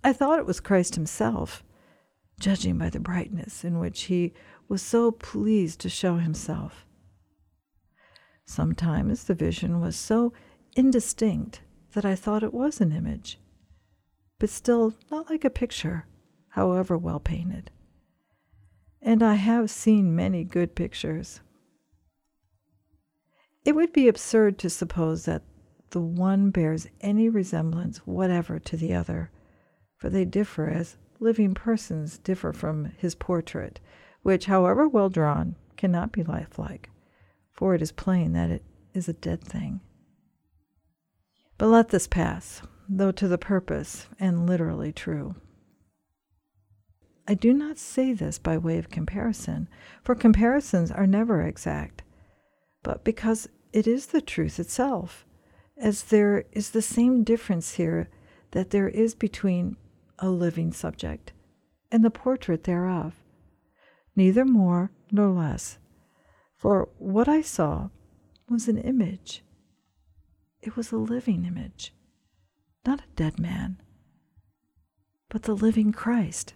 I 0.04 0.12
thought 0.12 0.38
it 0.38 0.46
was 0.46 0.60
Christ 0.60 0.96
Himself, 0.96 1.64
judging 2.38 2.76
by 2.76 2.90
the 2.90 3.00
brightness 3.00 3.64
in 3.64 3.78
which 3.78 4.02
He 4.02 4.34
was 4.68 4.82
so 4.82 5.12
pleased 5.12 5.80
to 5.80 5.88
show 5.88 6.16
Himself. 6.16 6.84
Sometimes 8.44 9.24
the 9.24 9.34
vision 9.34 9.80
was 9.80 9.96
so 9.96 10.34
indistinct 10.76 11.62
that 11.94 12.04
I 12.04 12.14
thought 12.14 12.42
it 12.42 12.52
was 12.52 12.82
an 12.82 12.92
image, 12.92 13.38
but 14.38 14.50
still 14.50 14.94
not 15.10 15.30
like 15.30 15.44
a 15.44 15.50
picture, 15.50 16.06
however 16.50 16.96
well 16.96 17.20
painted. 17.20 17.70
And 19.00 19.22
I 19.22 19.34
have 19.34 19.70
seen 19.70 20.16
many 20.16 20.44
good 20.44 20.74
pictures. 20.74 21.40
It 23.64 23.74
would 23.74 23.92
be 23.92 24.08
absurd 24.08 24.58
to 24.58 24.70
suppose 24.70 25.24
that 25.24 25.42
the 25.90 26.00
one 26.00 26.50
bears 26.50 26.86
any 27.00 27.28
resemblance 27.28 27.98
whatever 27.98 28.58
to 28.58 28.76
the 28.76 28.94
other, 28.94 29.30
for 29.96 30.10
they 30.10 30.24
differ 30.24 30.68
as 30.68 30.96
living 31.20 31.54
persons 31.54 32.18
differ 32.18 32.52
from 32.52 32.92
his 32.98 33.14
portrait, 33.14 33.80
which, 34.22 34.46
however 34.46 34.88
well 34.88 35.08
drawn, 35.08 35.56
cannot 35.76 36.12
be 36.12 36.22
lifelike 36.22 36.90
for 37.56 37.74
it 37.74 37.80
is 37.80 37.90
plain 37.90 38.34
that 38.34 38.50
it 38.50 38.62
is 38.92 39.08
a 39.08 39.14
dead 39.14 39.42
thing. 39.42 39.80
But 41.58 41.68
let 41.68 41.88
this 41.88 42.06
pass, 42.06 42.60
though 42.88 43.12
to 43.12 43.28
the 43.28 43.38
purpose 43.38 44.06
and 44.18 44.46
literally 44.46 44.92
true. 44.92 45.34
I 47.28 47.34
do 47.34 47.52
not 47.52 47.78
say 47.78 48.12
this 48.12 48.38
by 48.38 48.56
way 48.56 48.78
of 48.78 48.90
comparison, 48.90 49.68
for 50.02 50.14
comparisons 50.14 50.90
are 50.92 51.06
never 51.06 51.42
exact, 51.42 52.02
but 52.82 53.04
because 53.04 53.48
it 53.72 53.86
is 53.86 54.06
the 54.06 54.20
truth 54.20 54.60
itself, 54.60 55.26
as 55.76 56.04
there 56.04 56.44
is 56.52 56.70
the 56.70 56.82
same 56.82 57.24
difference 57.24 57.74
here 57.74 58.08
that 58.52 58.70
there 58.70 58.88
is 58.88 59.14
between 59.14 59.76
a 60.18 60.28
living 60.30 60.72
subject 60.72 61.32
and 61.90 62.04
the 62.04 62.10
portrait 62.10 62.64
thereof, 62.64 63.14
neither 64.14 64.44
more 64.44 64.92
nor 65.10 65.28
less 65.28 65.78
for 66.56 66.88
what 66.98 67.28
I 67.28 67.42
saw 67.42 67.90
was 68.48 68.66
an 68.66 68.78
image. 68.78 69.44
It 70.62 70.76
was 70.76 70.90
a 70.90 70.96
living 70.96 71.44
image, 71.44 71.92
not 72.86 73.00
a 73.00 73.16
dead 73.16 73.38
man, 73.38 73.80
but 75.28 75.42
the 75.42 75.54
living 75.54 75.92
Christ. 75.92 76.54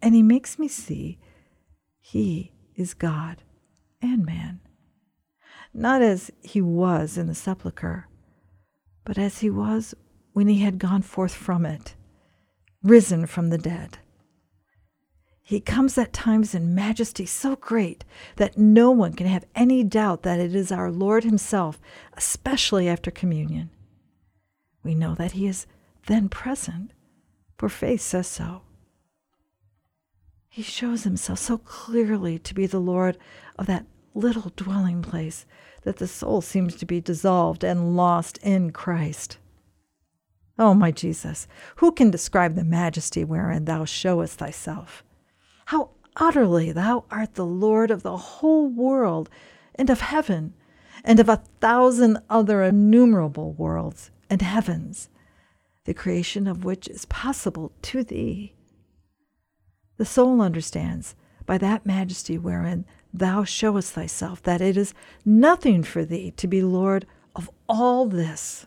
And 0.00 0.14
he 0.14 0.22
makes 0.22 0.58
me 0.58 0.68
see 0.68 1.18
he 2.00 2.52
is 2.74 2.94
God 2.94 3.42
and 4.00 4.24
man, 4.24 4.60
not 5.74 6.02
as 6.02 6.30
he 6.42 6.60
was 6.60 7.18
in 7.18 7.26
the 7.26 7.34
sepulchre, 7.34 8.08
but 9.04 9.18
as 9.18 9.40
he 9.40 9.50
was 9.50 9.94
when 10.32 10.48
he 10.48 10.60
had 10.60 10.78
gone 10.78 11.02
forth 11.02 11.34
from 11.34 11.66
it, 11.66 11.94
risen 12.82 13.26
from 13.26 13.50
the 13.50 13.58
dead. 13.58 13.98
He 15.42 15.60
comes 15.60 15.98
at 15.98 16.12
times 16.12 16.54
in 16.54 16.76
majesty 16.76 17.26
so 17.26 17.56
great 17.56 18.04
that 18.36 18.56
no 18.56 18.92
one 18.92 19.14
can 19.14 19.26
have 19.26 19.44
any 19.56 19.82
doubt 19.82 20.22
that 20.22 20.38
it 20.38 20.54
is 20.54 20.70
our 20.70 20.92
Lord 20.92 21.24
Himself, 21.24 21.80
especially 22.12 22.88
after 22.88 23.10
communion. 23.10 23.70
We 24.82 24.94
know 24.94 25.14
that 25.14 25.32
He 25.32 25.46
is 25.46 25.66
then 26.06 26.28
present, 26.28 26.92
for 27.58 27.68
faith 27.68 28.00
says 28.00 28.26
so. 28.26 28.62
He 30.48 30.62
shows 30.62 31.04
Himself 31.04 31.38
so 31.38 31.58
clearly 31.58 32.38
to 32.38 32.54
be 32.54 32.66
the 32.66 32.80
Lord 32.80 33.18
of 33.58 33.66
that 33.66 33.86
little 34.14 34.52
dwelling 34.56 35.02
place 35.02 35.46
that 35.82 35.96
the 35.96 36.08
soul 36.08 36.40
seems 36.40 36.74
to 36.76 36.86
be 36.86 37.00
dissolved 37.00 37.64
and 37.64 37.96
lost 37.96 38.38
in 38.38 38.70
Christ. 38.70 39.38
O 40.58 40.68
oh, 40.68 40.74
my 40.74 40.90
Jesus, 40.90 41.48
who 41.76 41.92
can 41.92 42.10
describe 42.10 42.54
the 42.54 42.64
majesty 42.64 43.24
wherein 43.24 43.64
thou 43.64 43.84
showest 43.84 44.38
thyself? 44.38 45.02
How 45.66 45.90
utterly 46.16 46.72
thou 46.72 47.04
art 47.10 47.34
the 47.34 47.46
Lord 47.46 47.90
of 47.90 48.02
the 48.02 48.16
whole 48.16 48.68
world 48.68 49.30
and 49.74 49.88
of 49.88 50.00
heaven, 50.00 50.52
and 51.02 51.18
of 51.18 51.28
a 51.30 51.42
thousand 51.60 52.18
other 52.28 52.62
innumerable 52.62 53.52
worlds 53.52 54.10
and 54.30 54.40
heavens, 54.40 55.10
the 55.84 55.92
creation 55.92 56.46
of 56.46 56.64
which 56.64 56.88
is 56.88 57.04
possible 57.04 57.72
to 57.82 58.04
thee. 58.04 58.54
The 59.96 60.06
soul 60.06 60.40
understands 60.40 61.14
by 61.44 61.58
that 61.58 61.84
majesty 61.84 62.38
wherein 62.38 62.86
thou 63.12 63.44
showest 63.44 63.92
thyself 63.92 64.40
that 64.44 64.60
it 64.60 64.76
is 64.76 64.94
nothing 65.24 65.82
for 65.82 66.04
thee 66.04 66.30
to 66.36 66.46
be 66.46 66.62
Lord 66.62 67.06
of 67.34 67.50
all 67.68 68.06
this. 68.06 68.66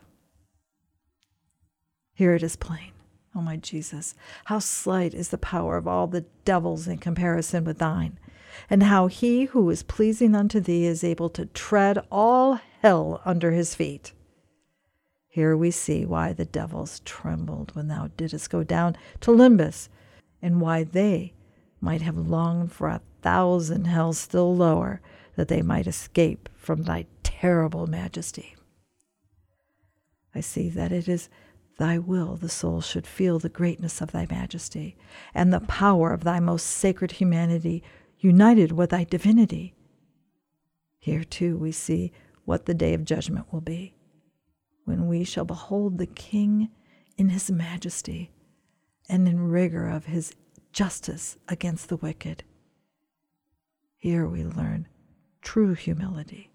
Here 2.12 2.34
it 2.34 2.42
is 2.42 2.56
plain. 2.56 2.92
O 3.34 3.40
oh, 3.40 3.42
my 3.42 3.56
Jesus, 3.56 4.14
how 4.44 4.60
slight 4.60 5.12
is 5.12 5.30
the 5.30 5.38
power 5.38 5.76
of 5.76 5.88
all 5.88 6.06
the 6.06 6.24
devils 6.44 6.86
in 6.86 6.98
comparison 6.98 7.64
with 7.64 7.78
thine, 7.78 8.18
and 8.70 8.84
how 8.84 9.08
he 9.08 9.46
who 9.46 9.68
is 9.70 9.82
pleasing 9.82 10.36
unto 10.36 10.60
thee 10.60 10.84
is 10.84 11.02
able 11.02 11.28
to 11.30 11.46
tread 11.46 11.98
all 12.12 12.60
hell 12.80 13.20
under 13.24 13.50
his 13.50 13.74
feet. 13.74 14.12
Here 15.34 15.56
we 15.56 15.72
see 15.72 16.06
why 16.06 16.32
the 16.32 16.44
devils 16.44 17.00
trembled 17.04 17.74
when 17.74 17.88
thou 17.88 18.08
didst 18.16 18.50
go 18.50 18.62
down 18.62 18.96
to 19.22 19.32
Limbus, 19.32 19.88
and 20.40 20.60
why 20.60 20.84
they 20.84 21.32
might 21.80 22.02
have 22.02 22.16
longed 22.16 22.70
for 22.70 22.86
a 22.86 23.00
thousand 23.20 23.86
hells 23.86 24.16
still 24.16 24.54
lower, 24.54 25.00
that 25.34 25.48
they 25.48 25.60
might 25.60 25.88
escape 25.88 26.48
from 26.54 26.84
thy 26.84 27.06
terrible 27.24 27.88
majesty. 27.88 28.54
I 30.36 30.40
see 30.40 30.68
that 30.68 30.92
it 30.92 31.08
is 31.08 31.28
thy 31.78 31.98
will 31.98 32.36
the 32.36 32.48
soul 32.48 32.80
should 32.80 33.04
feel 33.04 33.40
the 33.40 33.48
greatness 33.48 34.00
of 34.00 34.12
thy 34.12 34.28
majesty 34.30 34.96
and 35.34 35.52
the 35.52 35.58
power 35.58 36.12
of 36.12 36.22
thy 36.22 36.38
most 36.38 36.64
sacred 36.64 37.10
humanity 37.10 37.82
united 38.20 38.70
with 38.70 38.90
thy 38.90 39.02
divinity. 39.02 39.74
Here, 41.00 41.24
too, 41.24 41.58
we 41.58 41.72
see 41.72 42.12
what 42.44 42.66
the 42.66 42.74
day 42.74 42.94
of 42.94 43.04
judgment 43.04 43.52
will 43.52 43.60
be, 43.60 43.96
when 44.84 45.06
we 45.06 45.24
shall 45.24 45.44
behold 45.44 45.98
the 45.98 46.06
King 46.06 46.70
in 47.16 47.28
his 47.28 47.50
majesty 47.50 48.32
and 49.08 49.28
in 49.28 49.48
rigor 49.48 49.88
of 49.88 50.06
his 50.06 50.34
justice 50.72 51.36
against 51.48 51.88
the 51.88 51.96
wicked. 51.96 52.44
Here 53.96 54.26
we 54.26 54.44
learn 54.44 54.88
true 55.42 55.74
humility, 55.74 56.50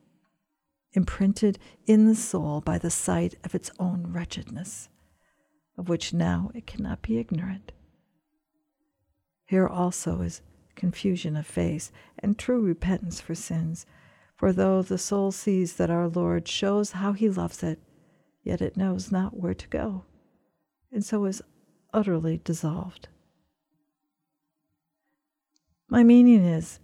imprinted 0.94 1.60
in 1.86 2.08
the 2.08 2.16
soul 2.16 2.62
by 2.62 2.78
the 2.78 2.90
sight 2.90 3.36
of 3.44 3.56
its 3.56 3.72
own 3.80 4.12
wretchedness 4.12 4.90
of 5.80 5.88
which 5.88 6.14
now 6.14 6.52
it 6.54 6.68
cannot 6.68 7.02
be 7.02 7.18
ignorant. 7.18 7.72
Here 9.46 9.66
also 9.66 10.20
is 10.22 10.42
confusion 10.76 11.38
of 11.38 11.48
face 11.48 11.90
and 12.20 12.38
true 12.38 12.62
repentance 12.62 13.22
for 13.22 13.34
sins. 13.34 13.86
For 14.36 14.52
though 14.52 14.82
the 14.82 14.98
soul 14.98 15.32
sees 15.32 15.78
that 15.78 15.90
our 15.90 16.10
Lord 16.10 16.50
shows 16.50 16.92
how 16.92 17.14
he 17.14 17.30
loves 17.30 17.64
it, 17.64 17.80
yet 18.44 18.62
it 18.62 18.78
knows 18.78 19.12
not 19.12 19.38
where 19.38 19.54
to 19.54 19.68
go, 19.68 20.06
and 20.92 21.04
so 21.04 21.26
is 21.26 21.42
utterly 21.94 22.42
dissolved. 22.44 23.08
My 25.88 26.04
meaning 26.04 26.44
is 26.46 26.80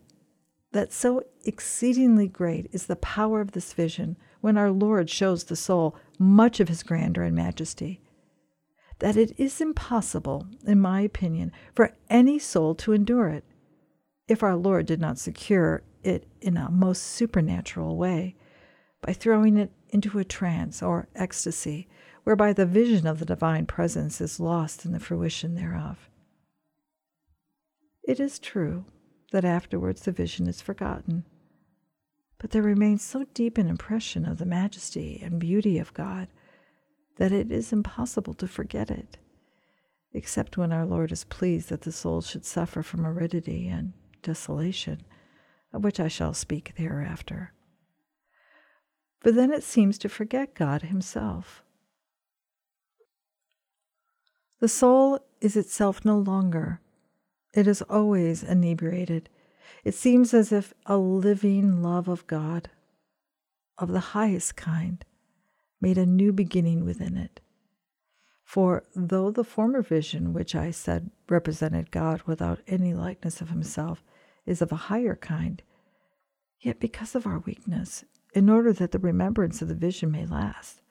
that 0.71 0.91
so 0.91 1.24
exceedingly 1.45 2.27
great 2.27 2.67
is 2.71 2.88
the 2.88 2.95
power 2.95 3.39
of 3.39 3.51
this 3.51 3.74
vision 3.74 4.17
when 4.41 4.57
our 4.57 4.71
Lord 4.71 5.09
shows 5.09 5.43
the 5.43 5.55
soul 5.55 5.95
much 6.19 6.59
of 6.59 6.67
his 6.67 6.83
grandeur 6.83 7.24
and 7.24 7.35
majesty 7.35 8.01
that 9.00 9.17
it 9.17 9.38
is 9.38 9.59
impossible, 9.59 10.47
in 10.65 10.79
my 10.79 11.01
opinion, 11.01 11.51
for 11.74 11.95
any 12.09 12.39
soul 12.39 12.75
to 12.75 12.93
endure 12.93 13.27
it, 13.27 13.43
if 14.27 14.41
our 14.41 14.55
Lord 14.55 14.85
did 14.85 15.01
not 15.01 15.19
secure 15.19 15.83
it 16.03 16.27
in 16.41 16.57
a 16.57 16.71
most 16.71 17.03
supernatural 17.03 17.97
way, 17.97 18.35
by 19.01 19.13
throwing 19.13 19.57
it 19.57 19.71
into 19.95 20.19
a 20.19 20.25
trance 20.25 20.83
or 20.83 21.07
ecstasy, 21.15 21.87
whereby 22.25 22.51
the 22.51 22.65
vision 22.65 23.07
of 23.07 23.17
the 23.17 23.25
divine 23.25 23.65
presence 23.65 24.19
is 24.19 24.41
lost 24.41 24.83
in 24.83 24.91
the 24.91 24.99
fruition 24.99 25.55
thereof. 25.55 26.09
It 28.03 28.19
is 28.19 28.37
true 28.37 28.83
that 29.31 29.45
afterwards 29.45 30.01
the 30.01 30.11
vision 30.11 30.47
is 30.47 30.59
forgotten, 30.59 31.23
but 32.39 32.51
there 32.51 32.61
remains 32.61 33.03
so 33.03 33.25
deep 33.33 33.57
an 33.57 33.69
impression 33.69 34.25
of 34.25 34.37
the 34.37 34.45
majesty 34.45 35.21
and 35.23 35.39
beauty 35.39 35.79
of 35.79 35.93
God 35.93 36.27
that 37.15 37.31
it 37.31 37.49
is 37.49 37.71
impossible 37.71 38.33
to 38.33 38.49
forget 38.49 38.91
it, 38.91 39.17
except 40.11 40.57
when 40.57 40.73
our 40.73 40.85
Lord 40.85 41.13
is 41.13 41.23
pleased 41.23 41.69
that 41.69 41.83
the 41.83 41.93
soul 41.93 42.19
should 42.21 42.43
suffer 42.43 42.83
from 42.83 43.05
aridity 43.05 43.69
and 43.69 43.93
desolation, 44.23 45.03
of 45.71 45.85
which 45.85 46.01
I 46.01 46.09
shall 46.09 46.33
speak 46.33 46.73
thereafter. 46.77 47.53
For 49.25 49.32
then 49.32 49.51
it 49.51 49.63
seems 49.63 49.98
to 49.98 50.08
forget 50.08 50.53
God 50.53 50.84
Himself. 50.84 51.63
The 54.60 54.67
soul 54.67 55.17
is 55.41 55.58
itself 55.58 56.05
no 56.05 56.20
longer. 56.20 56.79
It 57.51 57.65
is 57.65 57.82
always 57.82 58.44
inebriated. 58.44 59.29
It 59.84 59.96
seems 59.96 60.32
as 60.32 60.51
if 60.51 60.75
a 60.86 60.98
living 60.98 61.82
love 61.82 62.08
of 62.08 62.27
God, 62.27 62.70
of 63.79 63.89
the 63.89 64.13
highest 64.13 64.58
kind, 64.58 65.03
made 65.82 65.98
a 65.98 66.05
new 66.05 66.32
beginning 66.32 66.86
within 66.86 67.17
it. 67.17 67.39
For 68.44 68.84
though 68.96 69.32
the 69.32 69.44
former 69.44 69.82
vision, 69.82 70.34
which 70.34 70.53
I 70.53 70.70
said 70.70 71.10
represented 71.27 71.89
God 71.89 72.22
without 72.27 72.62
any 72.67 72.94
likeness 72.94 73.41
of 73.41 73.50
himself, 73.50 74.03
is 74.46 74.62
of 74.62 74.72
a 74.72 74.86
higher 74.86 75.15
kind, 75.15 75.63
yet 76.60 76.79
because 76.79 77.15
of 77.15 77.25
our 77.25 77.39
weakness, 77.39 78.05
in 78.36 78.50
order 78.50 78.74
that 78.74 78.92
the 78.92 79.00
remembrance 79.00 79.62
of 79.62 79.70
the 79.70 79.74
vision 79.74 80.12
may 80.12 80.25
last, 80.25 80.82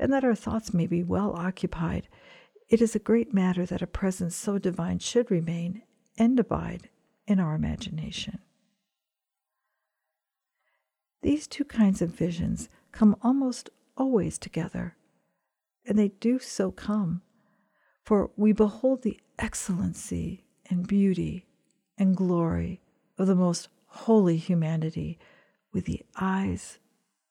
and 0.00 0.12
that 0.12 0.24
our 0.24 0.34
thoughts 0.34 0.74
may 0.74 0.86
be 0.86 1.04
well 1.04 1.32
occupied, 1.36 2.08
it 2.68 2.82
is 2.82 2.94
a 2.94 2.98
great 2.98 3.32
matter 3.32 3.64
that 3.64 3.80
a 3.80 3.86
presence 3.86 4.34
so 4.34 4.58
divine 4.58 4.98
should 4.98 5.30
remain 5.30 5.80
and 6.18 6.38
abide 6.40 6.90
in 7.26 7.38
our 7.38 7.54
imagination. 7.54 8.40
These 11.22 11.46
two 11.46 11.64
kinds 11.64 12.02
of 12.02 12.10
visions 12.10 12.68
come 12.90 13.14
almost 13.22 13.70
always 13.96 14.36
together, 14.36 14.96
and 15.86 15.96
they 15.96 16.08
do 16.08 16.40
so 16.40 16.72
come, 16.72 17.22
for 18.02 18.30
we 18.36 18.52
behold 18.52 19.02
the 19.02 19.20
excellency 19.38 20.44
and 20.68 20.86
beauty 20.86 21.46
and 21.96 22.16
glory 22.16 22.80
of 23.16 23.28
the 23.28 23.36
most 23.36 23.68
holy 23.86 24.36
humanity 24.36 25.18
with 25.72 25.84
the 25.84 26.04
eyes 26.16 26.78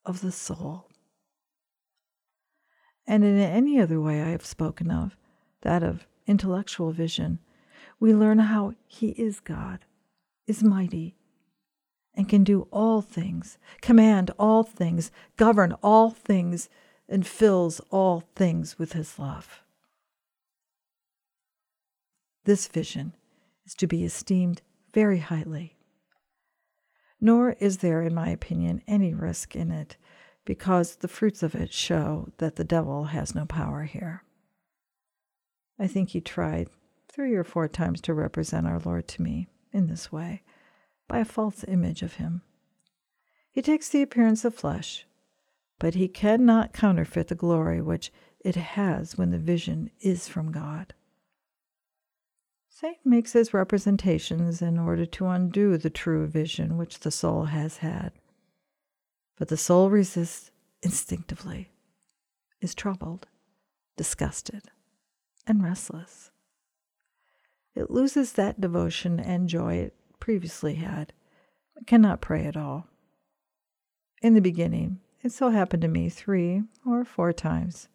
of 0.07 0.21
the 0.21 0.31
soul. 0.31 0.87
And 3.05 3.23
in 3.23 3.37
any 3.37 3.79
other 3.79 4.01
way 4.01 4.21
I 4.21 4.29
have 4.29 4.45
spoken 4.45 4.89
of, 4.89 5.15
that 5.61 5.83
of 5.83 6.07
intellectual 6.25 6.91
vision, 6.91 7.39
we 7.99 8.13
learn 8.13 8.39
how 8.39 8.73
He 8.87 9.09
is 9.09 9.39
God, 9.39 9.79
is 10.47 10.63
mighty, 10.63 11.15
and 12.15 12.27
can 12.27 12.43
do 12.43 12.67
all 12.71 13.01
things, 13.01 13.57
command 13.81 14.31
all 14.39 14.63
things, 14.63 15.11
govern 15.35 15.73
all 15.83 16.09
things, 16.09 16.69
and 17.07 17.25
fills 17.25 17.79
all 17.91 18.23
things 18.35 18.79
with 18.79 18.93
His 18.93 19.19
love. 19.19 19.61
This 22.45 22.67
vision 22.67 23.13
is 23.65 23.75
to 23.75 23.87
be 23.87 24.03
esteemed 24.03 24.61
very 24.93 25.19
highly. 25.19 25.77
Nor 27.19 27.53
is 27.53 27.79
there, 27.79 28.01
in 28.01 28.13
my 28.13 28.29
opinion, 28.29 28.81
any 28.87 29.13
risk 29.13 29.55
in 29.55 29.71
it, 29.71 29.97
because 30.47 30.95
the 30.95 31.09
fruits 31.09 31.43
of 31.43 31.53
it 31.53 31.73
show 31.73 32.29
that 32.37 32.55
the 32.55 32.63
devil 32.63 33.03
has 33.03 33.35
no 33.35 33.45
power 33.45 33.83
here. 33.83 34.23
I 35.77 35.87
think 35.87 36.09
he 36.09 36.21
tried 36.21 36.69
three 37.09 37.35
or 37.35 37.43
four 37.43 37.67
times 37.67 37.99
to 38.01 38.13
represent 38.13 38.65
our 38.65 38.79
Lord 38.79 39.09
to 39.09 39.21
me 39.21 39.49
in 39.73 39.87
this 39.87 40.09
way, 40.09 40.43
by 41.09 41.19
a 41.19 41.25
false 41.25 41.65
image 41.67 42.01
of 42.01 42.13
him. 42.13 42.43
He 43.51 43.61
takes 43.61 43.89
the 43.89 44.01
appearance 44.01 44.45
of 44.45 44.55
flesh, 44.55 45.05
but 45.79 45.95
he 45.95 46.07
cannot 46.07 46.71
counterfeit 46.71 47.27
the 47.27 47.35
glory 47.35 47.81
which 47.81 48.13
it 48.39 48.55
has 48.55 49.17
when 49.17 49.31
the 49.31 49.37
vision 49.37 49.91
is 49.99 50.29
from 50.29 50.53
God. 50.53 50.93
Satan 52.69 52.95
makes 53.03 53.33
his 53.33 53.53
representations 53.53 54.61
in 54.61 54.79
order 54.79 55.05
to 55.05 55.27
undo 55.27 55.77
the 55.77 55.89
true 55.89 56.25
vision 56.25 56.77
which 56.77 57.01
the 57.01 57.11
soul 57.11 57.45
has 57.45 57.77
had. 57.77 58.13
But 59.37 59.49
the 59.49 59.57
soul 59.57 59.89
resists 59.89 60.51
instinctively, 60.81 61.71
is 62.61 62.73
troubled, 62.73 63.27
disgusted, 63.95 64.63
and 65.45 65.63
restless. 65.63 66.31
It 67.75 67.91
loses 67.91 68.33
that 68.33 68.59
devotion 68.59 69.19
and 69.19 69.47
joy 69.47 69.75
it 69.75 69.95
previously 70.19 70.75
had. 70.75 71.13
It 71.75 71.85
cannot 71.85 72.21
pray 72.21 72.45
at 72.45 72.57
all. 72.57 72.87
In 74.21 74.33
the 74.33 74.41
beginning, 74.41 74.99
it 75.21 75.31
so 75.31 75.49
happened 75.49 75.83
to 75.83 75.87
me 75.87 76.09
three 76.09 76.63
or 76.85 77.05
four 77.05 77.33
times. 77.33 77.87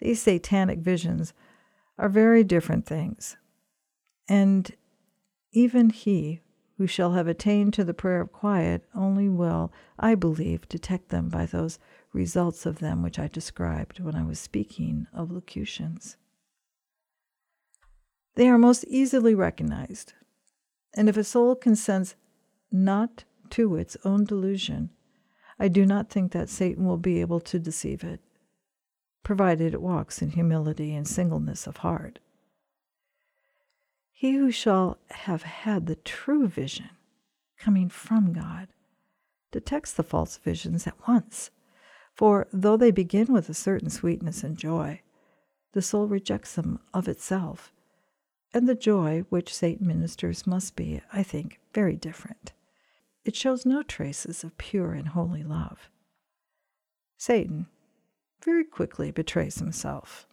These 0.00 0.22
satanic 0.22 0.78
visions 0.78 1.34
are 1.98 2.08
very 2.08 2.42
different 2.42 2.86
things. 2.86 3.36
And 4.28 4.74
even 5.52 5.90
he 5.90 6.40
who 6.76 6.86
shall 6.86 7.12
have 7.12 7.28
attained 7.28 7.72
to 7.74 7.84
the 7.84 7.94
prayer 7.94 8.20
of 8.20 8.32
quiet 8.32 8.84
only 8.94 9.28
will, 9.28 9.72
I 9.98 10.14
believe, 10.14 10.68
detect 10.68 11.10
them 11.10 11.28
by 11.28 11.46
those 11.46 11.78
results 12.12 12.66
of 12.66 12.78
them 12.78 13.02
which 13.02 13.18
I 13.18 13.28
described 13.28 14.00
when 14.00 14.14
I 14.14 14.24
was 14.24 14.38
speaking 14.38 15.06
of 15.12 15.30
locutions. 15.30 16.16
They 18.34 18.48
are 18.48 18.58
most 18.58 18.84
easily 18.84 19.34
recognized, 19.34 20.14
and 20.94 21.08
if 21.08 21.16
a 21.16 21.24
soul 21.24 21.54
consents 21.54 22.16
not 22.72 23.24
to 23.50 23.76
its 23.76 23.96
own 24.04 24.24
delusion, 24.24 24.90
I 25.58 25.68
do 25.68 25.86
not 25.86 26.10
think 26.10 26.32
that 26.32 26.48
Satan 26.48 26.84
will 26.84 26.96
be 26.96 27.20
able 27.20 27.38
to 27.40 27.60
deceive 27.60 28.02
it, 28.02 28.20
provided 29.22 29.74
it 29.74 29.80
walks 29.80 30.20
in 30.20 30.30
humility 30.30 30.92
and 30.94 31.06
singleness 31.06 31.68
of 31.68 31.78
heart. 31.78 32.18
He 34.16 34.34
who 34.34 34.52
shall 34.52 34.98
have 35.10 35.42
had 35.42 35.86
the 35.86 35.96
true 35.96 36.46
vision 36.46 36.90
coming 37.58 37.88
from 37.88 38.32
God 38.32 38.68
detects 39.50 39.92
the 39.92 40.04
false 40.04 40.36
visions 40.36 40.86
at 40.86 41.08
once. 41.08 41.50
For 42.14 42.46
though 42.52 42.76
they 42.76 42.92
begin 42.92 43.32
with 43.32 43.48
a 43.48 43.54
certain 43.54 43.90
sweetness 43.90 44.44
and 44.44 44.56
joy, 44.56 45.02
the 45.72 45.82
soul 45.82 46.06
rejects 46.06 46.54
them 46.54 46.78
of 46.94 47.08
itself. 47.08 47.72
And 48.52 48.68
the 48.68 48.76
joy 48.76 49.24
which 49.30 49.52
Satan 49.52 49.86
ministers 49.88 50.46
must 50.46 50.76
be, 50.76 51.02
I 51.12 51.24
think, 51.24 51.58
very 51.72 51.96
different. 51.96 52.52
It 53.24 53.34
shows 53.34 53.66
no 53.66 53.82
traces 53.82 54.44
of 54.44 54.56
pure 54.58 54.92
and 54.92 55.08
holy 55.08 55.42
love. 55.42 55.90
Satan 57.16 57.66
very 58.44 58.64
quickly 58.64 59.10
betrays 59.10 59.58
himself. 59.58 60.28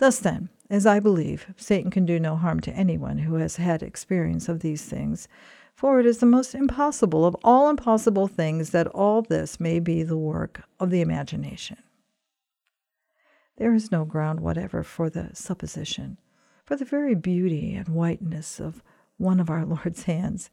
Thus, 0.00 0.18
then, 0.18 0.48
as 0.70 0.86
I 0.86 0.98
believe, 0.98 1.52
Satan 1.58 1.90
can 1.90 2.06
do 2.06 2.18
no 2.18 2.34
harm 2.34 2.60
to 2.60 2.72
anyone 2.72 3.18
who 3.18 3.34
has 3.34 3.56
had 3.56 3.82
experience 3.82 4.48
of 4.48 4.60
these 4.60 4.82
things, 4.82 5.28
for 5.74 6.00
it 6.00 6.06
is 6.06 6.18
the 6.18 6.26
most 6.26 6.54
impossible 6.54 7.26
of 7.26 7.36
all 7.44 7.68
impossible 7.68 8.26
things 8.26 8.70
that 8.70 8.86
all 8.86 9.20
this 9.20 9.60
may 9.60 9.78
be 9.78 10.02
the 10.02 10.16
work 10.16 10.62
of 10.78 10.88
the 10.88 11.02
imagination. 11.02 11.76
There 13.58 13.74
is 13.74 13.92
no 13.92 14.06
ground 14.06 14.40
whatever 14.40 14.82
for 14.82 15.10
the 15.10 15.32
supposition, 15.34 16.16
for 16.64 16.76
the 16.76 16.86
very 16.86 17.14
beauty 17.14 17.74
and 17.74 17.88
whiteness 17.88 18.58
of 18.58 18.82
one 19.18 19.38
of 19.38 19.50
our 19.50 19.66
Lord's 19.66 20.04
hands 20.04 20.48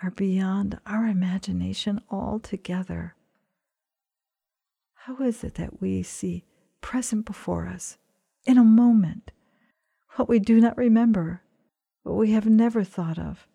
are 0.00 0.12
beyond 0.12 0.78
our 0.86 1.08
imagination 1.08 2.00
altogether. 2.08 3.16
How 4.94 5.16
is 5.16 5.42
it 5.42 5.54
that 5.54 5.80
we 5.80 6.04
see 6.04 6.44
present 6.80 7.26
before 7.26 7.66
us 7.66 7.98
in 8.46 8.58
a 8.58 8.64
moment, 8.64 9.32
what 10.14 10.28
we 10.28 10.38
do 10.38 10.60
not 10.60 10.76
remember, 10.76 11.42
what 12.02 12.16
we 12.16 12.30
have 12.30 12.46
never 12.46 12.84
thought 12.84 13.18
of, 13.18 13.46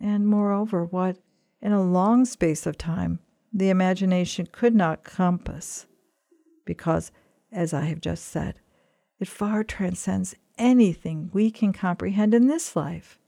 and 0.00 0.26
moreover, 0.26 0.84
what, 0.84 1.18
in 1.60 1.72
a 1.72 1.82
long 1.82 2.24
space 2.24 2.66
of 2.66 2.78
time, 2.78 3.18
the 3.52 3.68
imagination 3.70 4.48
could 4.50 4.74
not 4.74 5.04
compass, 5.04 5.86
because, 6.64 7.10
as 7.50 7.74
I 7.74 7.82
have 7.86 8.00
just 8.00 8.24
said, 8.26 8.60
it 9.18 9.28
far 9.28 9.64
transcends 9.64 10.34
anything 10.58 11.30
we 11.32 11.50
can 11.50 11.72
comprehend 11.72 12.34
in 12.34 12.46
this 12.46 12.76
life. 12.76 13.18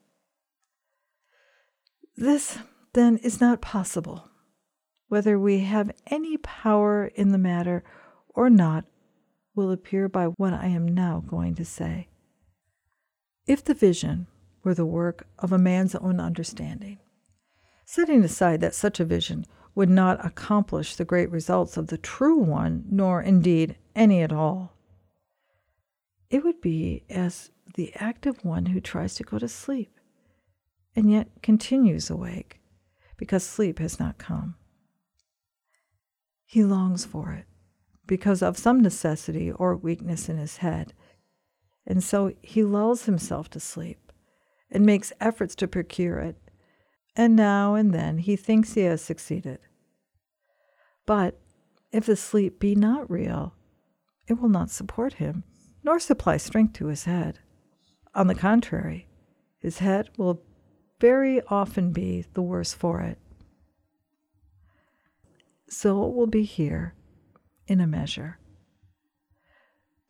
This, 2.16 2.58
then, 2.92 3.16
is 3.18 3.40
not 3.40 3.60
possible, 3.60 4.28
whether 5.08 5.38
we 5.38 5.60
have 5.60 5.90
any 6.08 6.36
power 6.36 7.06
in 7.06 7.30
the 7.30 7.38
matter 7.38 7.84
or 8.28 8.50
not 8.50 8.84
will 9.58 9.72
appear 9.72 10.08
by 10.08 10.26
what 10.26 10.52
I 10.52 10.66
am 10.66 10.86
now 10.86 11.20
going 11.26 11.56
to 11.56 11.64
say. 11.64 12.06
If 13.44 13.64
the 13.64 13.74
vision 13.74 14.28
were 14.62 14.72
the 14.72 14.86
work 14.86 15.26
of 15.40 15.50
a 15.50 15.58
man's 15.58 15.96
own 15.96 16.20
understanding, 16.20 16.98
setting 17.84 18.22
aside 18.22 18.60
that 18.60 18.76
such 18.76 19.00
a 19.00 19.04
vision 19.04 19.44
would 19.74 19.90
not 19.90 20.24
accomplish 20.24 20.94
the 20.94 21.04
great 21.04 21.28
results 21.32 21.76
of 21.76 21.88
the 21.88 21.98
true 21.98 22.38
one, 22.38 22.84
nor 22.88 23.20
indeed 23.20 23.74
any 23.96 24.22
at 24.22 24.32
all, 24.32 24.74
it 26.30 26.44
would 26.44 26.60
be 26.60 27.02
as 27.10 27.50
the 27.74 27.92
act 27.96 28.26
of 28.26 28.44
one 28.44 28.66
who 28.66 28.80
tries 28.80 29.16
to 29.16 29.24
go 29.24 29.40
to 29.40 29.48
sleep 29.48 29.98
and 30.94 31.10
yet 31.10 31.26
continues 31.42 32.10
awake 32.10 32.60
because 33.16 33.42
sleep 33.42 33.80
has 33.80 33.98
not 33.98 34.18
come. 34.18 34.54
He 36.46 36.62
longs 36.62 37.04
for 37.04 37.32
it 37.32 37.46
because 38.08 38.42
of 38.42 38.58
some 38.58 38.80
necessity 38.80 39.52
or 39.52 39.76
weakness 39.76 40.28
in 40.28 40.38
his 40.38 40.56
head. 40.56 40.94
And 41.86 42.02
so 42.02 42.32
he 42.42 42.64
lulls 42.64 43.04
himself 43.04 43.48
to 43.50 43.60
sleep 43.60 44.10
and 44.70 44.84
makes 44.84 45.12
efforts 45.20 45.54
to 45.56 45.68
procure 45.68 46.18
it. 46.18 46.36
And 47.14 47.36
now 47.36 47.74
and 47.74 47.94
then 47.94 48.18
he 48.18 48.34
thinks 48.34 48.74
he 48.74 48.80
has 48.82 49.00
succeeded. 49.00 49.60
But 51.06 51.38
if 51.92 52.06
the 52.06 52.16
sleep 52.16 52.58
be 52.58 52.74
not 52.74 53.10
real, 53.10 53.54
it 54.26 54.40
will 54.40 54.48
not 54.48 54.70
support 54.70 55.14
him, 55.14 55.44
nor 55.82 56.00
supply 56.00 56.36
strength 56.36 56.74
to 56.74 56.88
his 56.88 57.04
head. 57.04 57.38
On 58.14 58.26
the 58.26 58.34
contrary, 58.34 59.06
his 59.58 59.78
head 59.78 60.10
will 60.16 60.42
very 61.00 61.40
often 61.48 61.92
be 61.92 62.24
the 62.34 62.42
worse 62.42 62.74
for 62.74 63.00
it. 63.00 63.18
So 65.68 66.04
it 66.06 66.14
will 66.14 66.26
be 66.26 66.44
here 66.44 66.94
in 67.68 67.80
a 67.80 67.86
measure. 67.86 68.38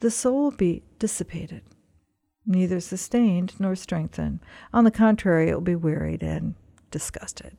The 0.01 0.11
soul 0.11 0.45
will 0.45 0.51
be 0.53 0.85
dissipated, 0.99 1.63
neither 2.47 2.81
sustained 2.81 3.55
nor 3.59 3.75
strengthened. 3.75 4.41
On 4.73 4.85
the 4.85 4.91
contrary, 4.91 5.49
it 5.49 5.55
will 5.55 5.61
be 5.61 5.75
wearied 5.75 6.23
and 6.23 6.55
disgusted. 6.91 7.57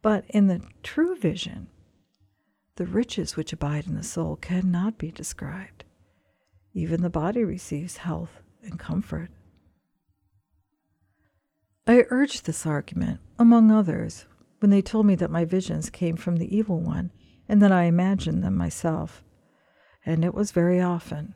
But 0.00 0.24
in 0.30 0.46
the 0.46 0.62
true 0.82 1.14
vision, 1.14 1.68
the 2.76 2.86
riches 2.86 3.36
which 3.36 3.52
abide 3.52 3.86
in 3.86 3.94
the 3.94 4.02
soul 4.02 4.36
cannot 4.36 4.98
be 4.98 5.10
described. 5.10 5.84
Even 6.72 7.02
the 7.02 7.10
body 7.10 7.44
receives 7.44 7.98
health 7.98 8.40
and 8.62 8.78
comfort. 8.78 9.30
I 11.86 12.04
urged 12.10 12.46
this 12.46 12.66
argument, 12.66 13.20
among 13.38 13.70
others, 13.70 14.26
when 14.60 14.70
they 14.70 14.82
told 14.82 15.06
me 15.06 15.14
that 15.16 15.30
my 15.30 15.44
visions 15.44 15.90
came 15.90 16.16
from 16.16 16.36
the 16.36 16.54
evil 16.56 16.80
one 16.80 17.10
and 17.48 17.62
that 17.62 17.72
I 17.72 17.84
imagined 17.84 18.44
them 18.44 18.56
myself. 18.56 19.22
And 20.04 20.24
it 20.24 20.34
was 20.34 20.52
very 20.52 20.80
often. 20.80 21.34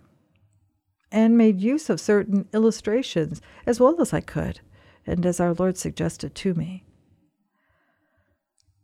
And 1.11 1.37
made 1.37 1.61
use 1.61 1.91
of 1.91 2.01
certain 2.01 2.49
illustrations 2.53 3.41
as 3.67 3.81
well 3.81 4.01
as 4.01 4.13
I 4.13 4.21
could, 4.21 4.61
and 5.07 5.25
as 5.27 5.41
our 5.41 5.55
Lord 5.55 5.77
suggested 5.77 6.35
to 6.37 6.55
me. 6.55 6.85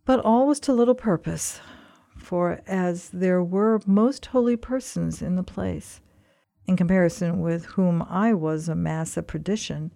But 0.05 0.19
all 0.19 0.47
was 0.47 0.59
to 0.61 0.73
little 0.73 0.95
purpose, 0.95 1.59
for 2.17 2.61
as 2.67 3.09
there 3.09 3.43
were 3.43 3.79
most 3.85 4.27
holy 4.27 4.55
persons 4.55 5.21
in 5.21 5.35
the 5.35 5.43
place, 5.43 6.01
in 6.65 6.75
comparison 6.75 7.39
with 7.41 7.65
whom 7.65 8.03
I 8.03 8.33
was 8.33 8.67
a 8.67 8.75
mass 8.75 9.17
of 9.17 9.27
perdition, 9.27 9.91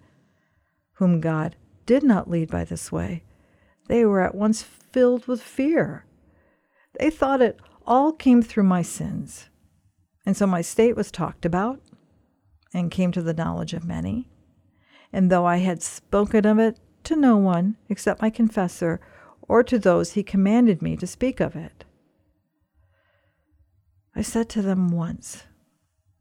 whom 0.93 1.19
God 1.19 1.55
did 1.85 2.03
not 2.03 2.29
lead 2.29 2.49
by 2.49 2.63
this 2.63 2.91
way, 2.91 3.23
they 3.87 4.05
were 4.05 4.21
at 4.21 4.35
once 4.35 4.63
filled 4.63 5.27
with 5.27 5.41
fear. 5.41 6.05
They 6.99 7.09
thought 7.09 7.41
it 7.41 7.59
all 7.85 8.11
came 8.11 8.41
through 8.41 8.63
my 8.63 8.81
sins. 8.81 9.49
And 10.25 10.37
so 10.37 10.47
my 10.47 10.61
state 10.61 10.95
was 10.95 11.11
talked 11.11 11.45
about 11.45 11.81
and 12.73 12.91
came 12.91 13.11
to 13.11 13.21
the 13.21 13.33
knowledge 13.33 13.73
of 13.73 13.85
many. 13.85 14.29
And 15.11 15.29
though 15.29 15.45
I 15.45 15.57
had 15.57 15.83
spoken 15.83 16.45
of 16.45 16.59
it 16.59 16.79
to 17.03 17.15
no 17.15 17.37
one 17.37 17.77
except 17.89 18.21
my 18.21 18.29
confessor 18.29 19.01
or 19.41 19.63
to 19.63 19.77
those 19.77 20.13
he 20.13 20.23
commanded 20.23 20.81
me 20.81 20.95
to 20.97 21.05
speak 21.05 21.39
of 21.39 21.55
it, 21.55 21.85
I 24.15 24.21
said 24.21 24.47
to 24.49 24.61
them 24.61 24.89
once, 24.89 25.43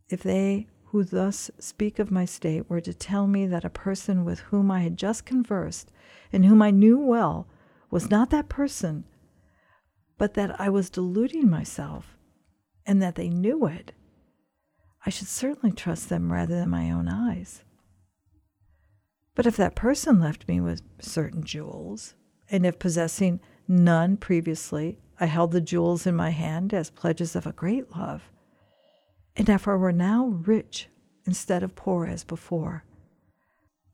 if 0.09 0.23
they 0.23 0.67
who 0.87 1.05
thus 1.05 1.51
speak 1.59 1.99
of 1.99 2.11
my 2.11 2.25
state 2.25 2.69
were 2.69 2.81
to 2.81 2.93
tell 2.93 3.27
me 3.27 3.47
that 3.47 3.65
a 3.65 3.71
person 3.71 4.25
with 4.25 4.41
whom 4.41 4.71
I 4.71 4.81
had 4.81 4.99
just 4.99 5.25
conversed 5.25 5.91
and 6.33 6.45
whom 6.45 6.61
I 6.61 6.71
knew 6.71 6.99
well 6.99 7.47
was 7.91 8.11
not 8.11 8.31
that 8.31 8.49
person, 8.49 9.05
but 10.23 10.35
that 10.35 10.61
I 10.61 10.69
was 10.69 10.89
deluding 10.89 11.51
myself 11.51 12.17
and 12.87 13.03
that 13.03 13.17
they 13.17 13.29
knew 13.29 13.67
it, 13.67 13.91
I 15.05 15.11
should 15.11 15.27
certainly 15.27 15.75
trust 15.75 16.11
them 16.11 16.33
rather 16.33 16.55
than 16.55 16.71
my 16.71 16.93
own 16.93 17.09
eyes. 17.09 17.65
But 19.35 19.47
if 19.47 19.57
that 19.57 19.75
person 19.75 20.21
left 20.21 20.47
me 20.47 20.61
with 20.61 20.81
certain 21.01 21.43
jewels, 21.43 22.15
and 22.49 22.65
if 22.65 22.79
possessing 22.79 23.41
none 23.67 24.17
previously, 24.17 25.01
I 25.19 25.27
held 25.27 25.51
the 25.51 25.61
jewels 25.61 26.07
in 26.07 26.15
my 26.15 26.31
hand 26.31 26.73
as 26.73 26.89
pledges 26.89 27.35
of 27.35 27.45
a 27.45 27.53
great 27.53 27.91
love, 27.91 28.31
and 29.35 29.49
if 29.49 29.67
I 29.67 29.75
were 29.75 29.91
now 29.91 30.27
rich 30.27 30.89
instead 31.27 31.65
of 31.65 31.75
poor 31.75 32.07
as 32.07 32.23
before. 32.23 32.85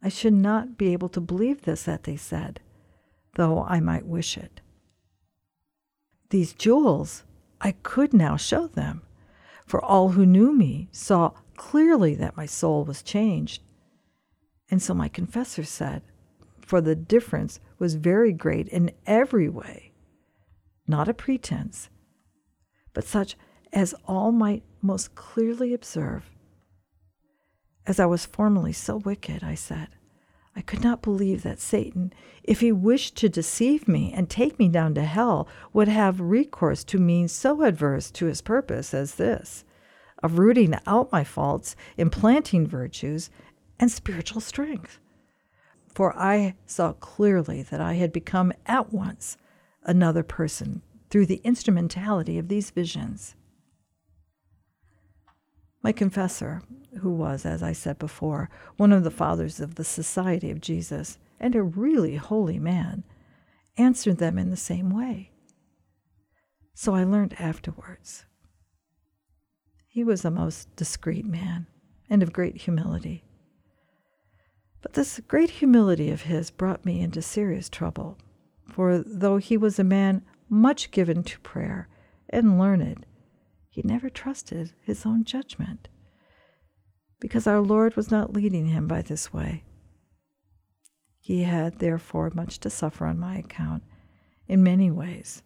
I 0.03 0.11
should 0.11 0.35
not 0.35 0.77
be 0.77 0.93
able 0.93 1.09
to 1.09 1.23
believe 1.23 1.63
this 1.63 1.85
that 1.85 2.05
they 2.05 2.17
said, 2.17 2.61
though 3.37 3.63
I 3.63 3.81
might 3.81 4.05
wish 4.05 4.37
it. 4.37 4.61
These 6.31 6.53
jewels, 6.53 7.25
I 7.61 7.73
could 7.83 8.13
now 8.13 8.37
show 8.37 8.67
them, 8.67 9.03
for 9.67 9.83
all 9.83 10.11
who 10.11 10.27
knew 10.27 10.53
me 10.53 10.89
saw 10.93 11.33
clearly 11.57 12.15
that 12.17 12.37
my 12.37 12.47
soul 12.47 12.85
was 12.85 13.03
changed. 13.03 13.63
And 14.71 14.83
so 14.83 14.95
my 14.95 15.09
confessor 15.09 15.65
said, 15.65 16.03
for 16.61 16.81
the 16.83 16.95
difference 16.95 17.61
was 17.79 17.95
very 17.95 18.33
great 18.33 18.69
in 18.69 18.91
every 19.07 19.49
way, 19.49 19.93
not 20.87 21.09
a 21.09 21.15
pretense, 21.15 21.89
but 22.93 23.05
such 23.05 23.37
as 23.73 23.95
all 24.07 24.33
might 24.33 24.63
most 24.83 25.15
clearly 25.15 25.73
observe. 25.73 26.31
As 27.87 27.99
I 27.99 28.05
was 28.05 28.27
formerly 28.27 28.75
so 28.75 28.97
wicked, 28.97 29.43
I 29.43 29.55
said, 29.55 29.89
I 30.59 30.63
could 30.63 30.83
not 30.83 31.03
believe 31.03 31.45
that 31.45 31.61
Satan, 31.61 32.13
if 32.43 32.59
he 32.59 32.73
wished 32.73 33.15
to 33.19 33.29
deceive 33.29 33.87
me 33.87 34.13
and 34.13 34.29
take 34.29 34.59
me 34.59 34.69
down 34.69 34.93
to 34.95 35.05
hell, 35.05 35.47
would 35.73 35.87
have 35.87 36.21
recourse 36.21 36.83
to 36.83 36.99
means 36.99 37.31
so 37.31 37.63
adverse 37.63 38.11
to 38.11 38.27
his 38.27 38.43
purpose 38.43 38.93
as 38.93 39.15
this 39.15 39.65
of 40.21 40.37
rooting 40.37 40.75
out 40.85 41.13
my 41.13 41.23
faults, 41.23 41.77
implanting 41.97 42.67
virtues, 42.67 43.31
and 43.79 43.89
spiritual 43.89 44.41
strength. 44.41 44.99
For 45.87 46.13
I 46.19 46.57
saw 46.67 46.93
clearly 46.95 47.63
that 47.63 47.81
I 47.81 47.93
had 47.93 48.13
become 48.13 48.53
at 48.67 48.93
once 48.93 49.37
another 49.85 50.25
person 50.25 50.83
through 51.09 51.27
the 51.27 51.41
instrumentality 51.45 52.37
of 52.37 52.49
these 52.49 52.71
visions. 52.71 53.37
My 55.83 55.93
confessor, 55.93 56.63
who 57.01 57.11
was, 57.11 57.47
as 57.47 57.63
I 57.63 57.73
said 57.73 57.99
before, 57.99 58.51
one 58.77 58.93
of 58.93 59.05
the 59.05 59.11
fathers 59.11 59.61
of 59.61 59.77
the 59.77 59.85
Society 59.85 60.51
of 60.51 60.61
Jesus, 60.61 61.19
and 61.39 61.55
a 61.55 61.63
really 61.63 62.17
holy 62.17 62.59
man, 62.59 63.05
answered 63.77 64.19
them 64.19 64.39
in 64.39 64.51
the 64.51 64.57
same 64.57 64.91
way. 64.91 65.31
So 66.75 66.95
I 66.95 67.05
learned 67.05 67.35
afterwards. 67.39 68.25
He 69.87 70.05
was 70.05 70.25
a 70.25 70.31
most 70.31 70.75
discreet 70.77 71.25
man 71.25 71.67
and 72.11 72.23
of 72.23 72.33
great 72.33 72.57
humility. 72.57 73.25
But 74.81 74.93
this 74.93 75.21
great 75.27 75.51
humility 75.51 76.11
of 76.11 76.23
his 76.23 76.51
brought 76.51 76.85
me 76.85 77.01
into 77.01 77.21
serious 77.23 77.69
trouble, 77.69 78.17
for 78.69 78.99
though 78.99 79.39
he 79.39 79.57
was 79.57 79.79
a 79.79 79.85
man 79.85 80.23
much 80.49 80.91
given 80.91 81.23
to 81.25 81.41
prayer 81.41 81.89
and 82.31 82.59
learned, 82.59 83.07
he 83.79 83.83
never 83.87 84.11
trusted 84.11 84.73
his 84.83 85.07
own 85.07 85.23
judgment, 85.23 85.87
because 87.21 87.47
our 87.47 87.61
Lord 87.61 87.95
was 87.95 88.11
not 88.11 88.33
leading 88.33 88.67
him 88.67 88.89
by 88.89 89.03
this 89.03 89.33
way. 89.33 89.63
He 91.21 91.45
had, 91.45 91.79
therefore, 91.79 92.33
much 92.35 92.59
to 92.61 92.71
suffer 92.71 93.07
on 93.07 93.21
my 93.21 93.37
account 93.37 93.85
in 94.49 94.65
many 94.65 94.91
ways. 94.91 95.45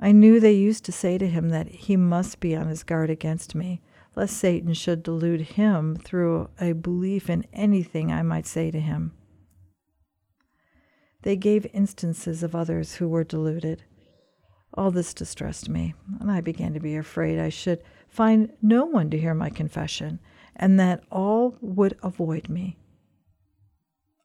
I 0.00 0.10
knew 0.10 0.40
they 0.40 0.54
used 0.54 0.84
to 0.86 0.90
say 0.90 1.16
to 1.16 1.28
him 1.28 1.50
that 1.50 1.68
he 1.68 1.96
must 1.96 2.40
be 2.40 2.56
on 2.56 2.66
his 2.66 2.82
guard 2.82 3.08
against 3.08 3.54
me, 3.54 3.80
lest 4.16 4.36
Satan 4.36 4.74
should 4.74 5.04
delude 5.04 5.42
him 5.42 5.94
through 5.94 6.50
a 6.60 6.72
belief 6.72 7.30
in 7.30 7.46
anything 7.52 8.10
I 8.10 8.22
might 8.22 8.48
say 8.48 8.72
to 8.72 8.80
him. 8.80 9.12
They 11.22 11.36
gave 11.36 11.68
instances 11.72 12.42
of 12.42 12.56
others 12.56 12.96
who 12.96 13.08
were 13.08 13.22
deluded 13.22 13.84
all 14.76 14.90
this 14.90 15.14
distressed 15.14 15.68
me, 15.68 15.94
and 16.20 16.30
I 16.30 16.40
began 16.40 16.74
to 16.74 16.80
be 16.80 16.96
afraid 16.96 17.38
I 17.38 17.48
should 17.48 17.82
find 18.08 18.52
no 18.60 18.84
one 18.84 19.10
to 19.10 19.18
hear 19.18 19.34
my 19.34 19.50
confession, 19.50 20.20
and 20.54 20.78
that 20.78 21.02
all 21.10 21.56
would 21.60 21.96
avoid 22.02 22.48
me. 22.48 22.76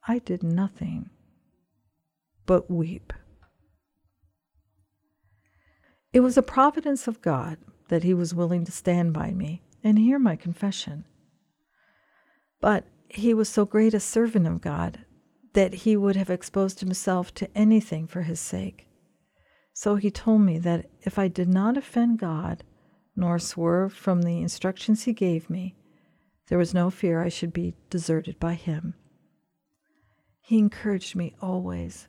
I 0.06 0.18
did 0.18 0.42
nothing 0.42 1.10
but 2.46 2.70
weep. 2.70 3.12
It 6.12 6.20
was 6.20 6.36
a 6.36 6.42
providence 6.42 7.08
of 7.08 7.22
God 7.22 7.58
that 7.88 8.02
he 8.02 8.12
was 8.12 8.34
willing 8.34 8.64
to 8.64 8.72
stand 8.72 9.12
by 9.12 9.30
me 9.30 9.62
and 9.82 9.98
hear 9.98 10.18
my 10.18 10.36
confession. 10.36 11.04
But 12.60 12.84
he 13.08 13.34
was 13.34 13.48
so 13.48 13.64
great 13.64 13.94
a 13.94 14.00
servant 14.00 14.46
of 14.46 14.60
God 14.60 15.04
that 15.52 15.74
he 15.74 15.96
would 15.96 16.16
have 16.16 16.30
exposed 16.30 16.80
himself 16.80 17.32
to 17.34 17.56
anything 17.56 18.06
for 18.06 18.22
his 18.22 18.40
sake. 18.40 18.86
So 19.72 19.96
he 19.96 20.10
told 20.10 20.42
me 20.42 20.58
that 20.58 20.90
if 21.02 21.18
I 21.18 21.28
did 21.28 21.48
not 21.48 21.76
offend 21.76 22.18
God, 22.18 22.64
nor 23.16 23.38
swerve 23.38 23.92
from 23.92 24.22
the 24.22 24.40
instructions 24.40 25.04
he 25.04 25.12
gave 25.12 25.48
me, 25.50 25.74
there 26.48 26.58
was 26.58 26.74
no 26.74 26.90
fear 26.90 27.22
I 27.22 27.28
should 27.28 27.52
be 27.52 27.74
deserted 27.88 28.38
by 28.38 28.54
him. 28.54 28.94
He 30.40 30.58
encouraged 30.58 31.16
me 31.16 31.34
always 31.40 32.08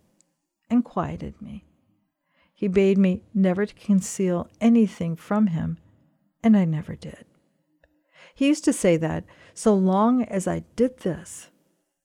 and 0.69 0.83
quieted 0.83 1.41
me. 1.41 1.65
He 2.53 2.67
bade 2.67 2.97
me 2.97 3.23
never 3.33 3.65
to 3.65 3.73
conceal 3.73 4.49
anything 4.59 5.15
from 5.15 5.47
him, 5.47 5.77
and 6.41 6.55
I 6.55 6.65
never 6.65 6.95
did. 6.95 7.25
He 8.35 8.47
used 8.47 8.63
to 8.65 8.73
say 8.73 8.97
that 8.97 9.25
so 9.53 9.75
long 9.75 10.23
as 10.23 10.47
I 10.47 10.63
did 10.75 10.99
this, 10.99 11.49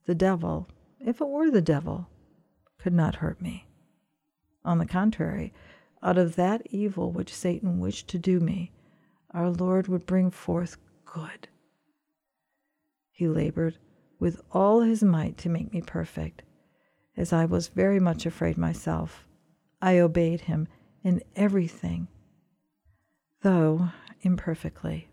the 0.06 0.14
devil, 0.14 0.68
if 1.00 1.20
it 1.20 1.28
were 1.28 1.50
the 1.50 1.62
devil, 1.62 2.08
could 2.78 2.92
not 2.92 3.16
hurt 3.16 3.40
me. 3.40 3.67
On 4.68 4.76
the 4.76 4.84
contrary, 4.84 5.54
out 6.02 6.18
of 6.18 6.36
that 6.36 6.60
evil 6.68 7.10
which 7.10 7.34
Satan 7.34 7.80
wished 7.80 8.06
to 8.08 8.18
do 8.18 8.38
me, 8.38 8.70
our 9.30 9.48
Lord 9.48 9.88
would 9.88 10.04
bring 10.04 10.30
forth 10.30 10.76
good. 11.06 11.48
He 13.10 13.26
labored 13.26 13.78
with 14.20 14.42
all 14.52 14.82
his 14.82 15.02
might 15.02 15.38
to 15.38 15.48
make 15.48 15.72
me 15.72 15.80
perfect. 15.80 16.42
As 17.16 17.32
I 17.32 17.46
was 17.46 17.68
very 17.68 17.98
much 17.98 18.26
afraid 18.26 18.58
myself, 18.58 19.26
I 19.80 20.00
obeyed 20.00 20.42
him 20.42 20.68
in 21.02 21.22
everything, 21.34 22.08
though 23.40 23.88
imperfectly. 24.20 25.08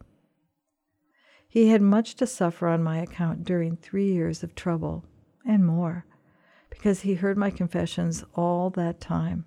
He 1.47 1.69
had 1.69 1.81
much 1.81 2.15
to 2.15 2.27
suffer 2.27 2.67
on 2.67 2.83
my 2.83 2.97
account 2.97 3.45
during 3.45 3.77
three 3.77 4.11
years 4.11 4.43
of 4.43 4.53
trouble 4.53 5.05
and 5.47 5.65
more, 5.65 6.05
because 6.75 7.01
he 7.01 7.15
heard 7.15 7.37
my 7.37 7.49
confessions 7.49 8.23
all 8.35 8.69
that 8.71 8.99
time. 8.99 9.45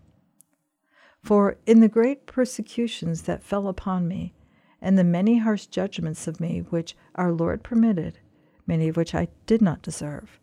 For 1.23 1.59
in 1.67 1.81
the 1.81 1.89
great 1.89 2.27
persecutions 2.27 3.23
that 3.23 3.43
fell 3.43 3.69
upon 3.69 4.09
me, 4.09 4.35
and 4.81 4.97
the 4.97 5.05
many 5.05 5.39
harsh 5.39 5.67
judgments 5.67 6.27
of 6.27 6.41
me 6.41 6.61
which 6.71 6.97
our 7.17 7.31
Lord 7.33 7.63
permitted, 7.63 8.19
many 8.67 8.89
of 8.89 8.97
which 8.97 9.15
I 9.15 9.29
did 9.47 9.61
not 9.61 9.83
deserve, 9.83 10.41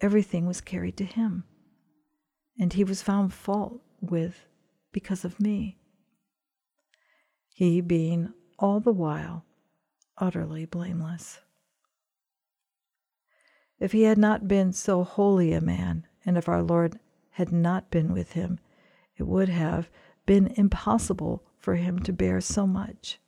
everything 0.00 0.46
was 0.46 0.60
carried 0.60 0.96
to 0.98 1.04
him, 1.04 1.44
and 2.58 2.72
he 2.72 2.84
was 2.84 3.02
found 3.02 3.32
fault 3.32 3.82
with 4.00 4.46
because 4.92 5.24
of 5.24 5.40
me. 5.40 5.78
He 7.48 7.80
being 7.80 8.32
all 8.58 8.80
the 8.80 8.92
while 8.92 9.44
utterly 10.18 10.64
blameless. 10.64 11.40
If 13.82 13.90
he 13.90 14.02
had 14.02 14.16
not 14.16 14.46
been 14.46 14.72
so 14.72 15.02
holy 15.02 15.52
a 15.52 15.60
man, 15.60 16.06
and 16.24 16.38
if 16.38 16.48
our 16.48 16.62
Lord 16.62 17.00
had 17.30 17.50
not 17.50 17.90
been 17.90 18.12
with 18.12 18.30
him, 18.30 18.60
it 19.16 19.24
would 19.24 19.48
have 19.48 19.90
been 20.24 20.54
impossible 20.56 21.42
for 21.58 21.74
him 21.74 21.98
to 22.04 22.12
bear 22.12 22.40
so 22.40 22.64
much, 22.64 23.18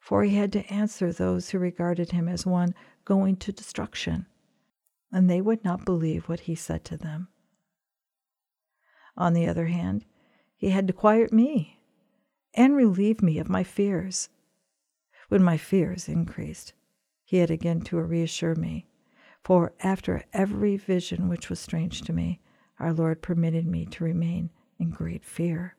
for 0.00 0.24
he 0.24 0.34
had 0.34 0.52
to 0.54 0.66
answer 0.66 1.12
those 1.12 1.50
who 1.50 1.60
regarded 1.60 2.10
him 2.10 2.28
as 2.28 2.44
one 2.44 2.74
going 3.04 3.36
to 3.36 3.52
destruction, 3.52 4.26
and 5.12 5.30
they 5.30 5.40
would 5.40 5.64
not 5.64 5.84
believe 5.84 6.28
what 6.28 6.40
he 6.40 6.56
said 6.56 6.84
to 6.86 6.96
them. 6.96 7.28
On 9.16 9.32
the 9.32 9.46
other 9.46 9.66
hand, 9.66 10.04
he 10.56 10.70
had 10.70 10.88
to 10.88 10.92
quiet 10.92 11.32
me 11.32 11.78
and 12.52 12.74
relieve 12.74 13.22
me 13.22 13.38
of 13.38 13.48
my 13.48 13.62
fears. 13.62 14.28
When 15.28 15.44
my 15.44 15.56
fears 15.56 16.08
increased, 16.08 16.72
he 17.22 17.36
had 17.36 17.52
again 17.52 17.80
to 17.82 18.00
reassure 18.00 18.56
me 18.56 18.88
for 19.44 19.74
after 19.80 20.24
every 20.32 20.76
vision 20.78 21.28
which 21.28 21.50
was 21.50 21.60
strange 21.60 22.00
to 22.00 22.12
me, 22.12 22.40
our 22.80 22.92
Lord 22.92 23.20
permitted 23.20 23.66
me 23.66 23.84
to 23.86 24.02
remain 24.02 24.50
in 24.78 24.90
great 24.90 25.24
fear. 25.24 25.76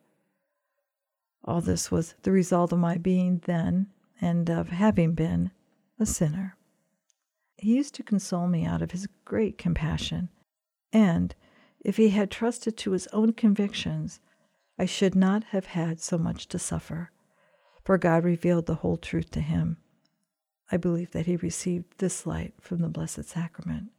All 1.44 1.62
this 1.62 1.92
was 1.92 2.14
the 2.22 2.32
result 2.32 2.72
of 2.72 2.80
my 2.80 2.98
being 2.98 3.42
then, 3.46 3.88
and 4.22 4.50
of 4.50 4.70
having 4.70 5.14
been, 5.14 5.52
a 6.00 6.06
sinner. 6.06 6.56
He 7.58 7.76
used 7.76 7.96
to 7.96 8.04
console 8.04 8.48
me 8.48 8.66
out 8.66 8.82
of 8.82 8.92
his 8.92 9.08
great 9.26 9.58
compassion, 9.58 10.30
and 10.94 11.36
if 11.80 11.98
he 11.98 12.10
had 12.10 12.32
trusted 12.32 12.78
to 12.78 12.92
his 12.92 13.08
own 13.08 13.34
convictions, 13.34 14.20
I 14.78 14.86
should 14.86 15.16
not 15.16 15.46
have 15.46 15.68
had 15.68 16.00
so 16.00 16.18
much 16.18 16.48
to 16.50 16.60
suffer, 16.60 17.12
for 17.84 17.98
God 17.98 18.24
revealed 18.24 18.66
the 18.68 18.76
whole 18.76 18.98
truth 18.98 19.32
to 19.32 19.42
him 19.42 19.78
I 20.72 20.78
believe 20.78 21.12
that 21.12 21.26
he 21.26 21.36
received 21.36 21.98
this 22.00 22.26
light 22.26 22.54
from 22.60 22.80
the 22.80 22.90
Blessed 22.90 23.26
Sacrament. 23.26 23.90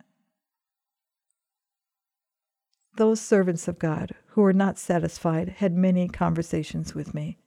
Those 2.96 3.20
servants 3.20 3.68
of 3.68 3.78
God 3.78 4.12
who 4.28 4.40
were 4.40 4.52
not 4.52 4.78
satisfied 4.78 5.48
had 5.58 5.74
many 5.74 6.08
conversations 6.08 6.94
with 6.94 7.14
me. 7.14 7.38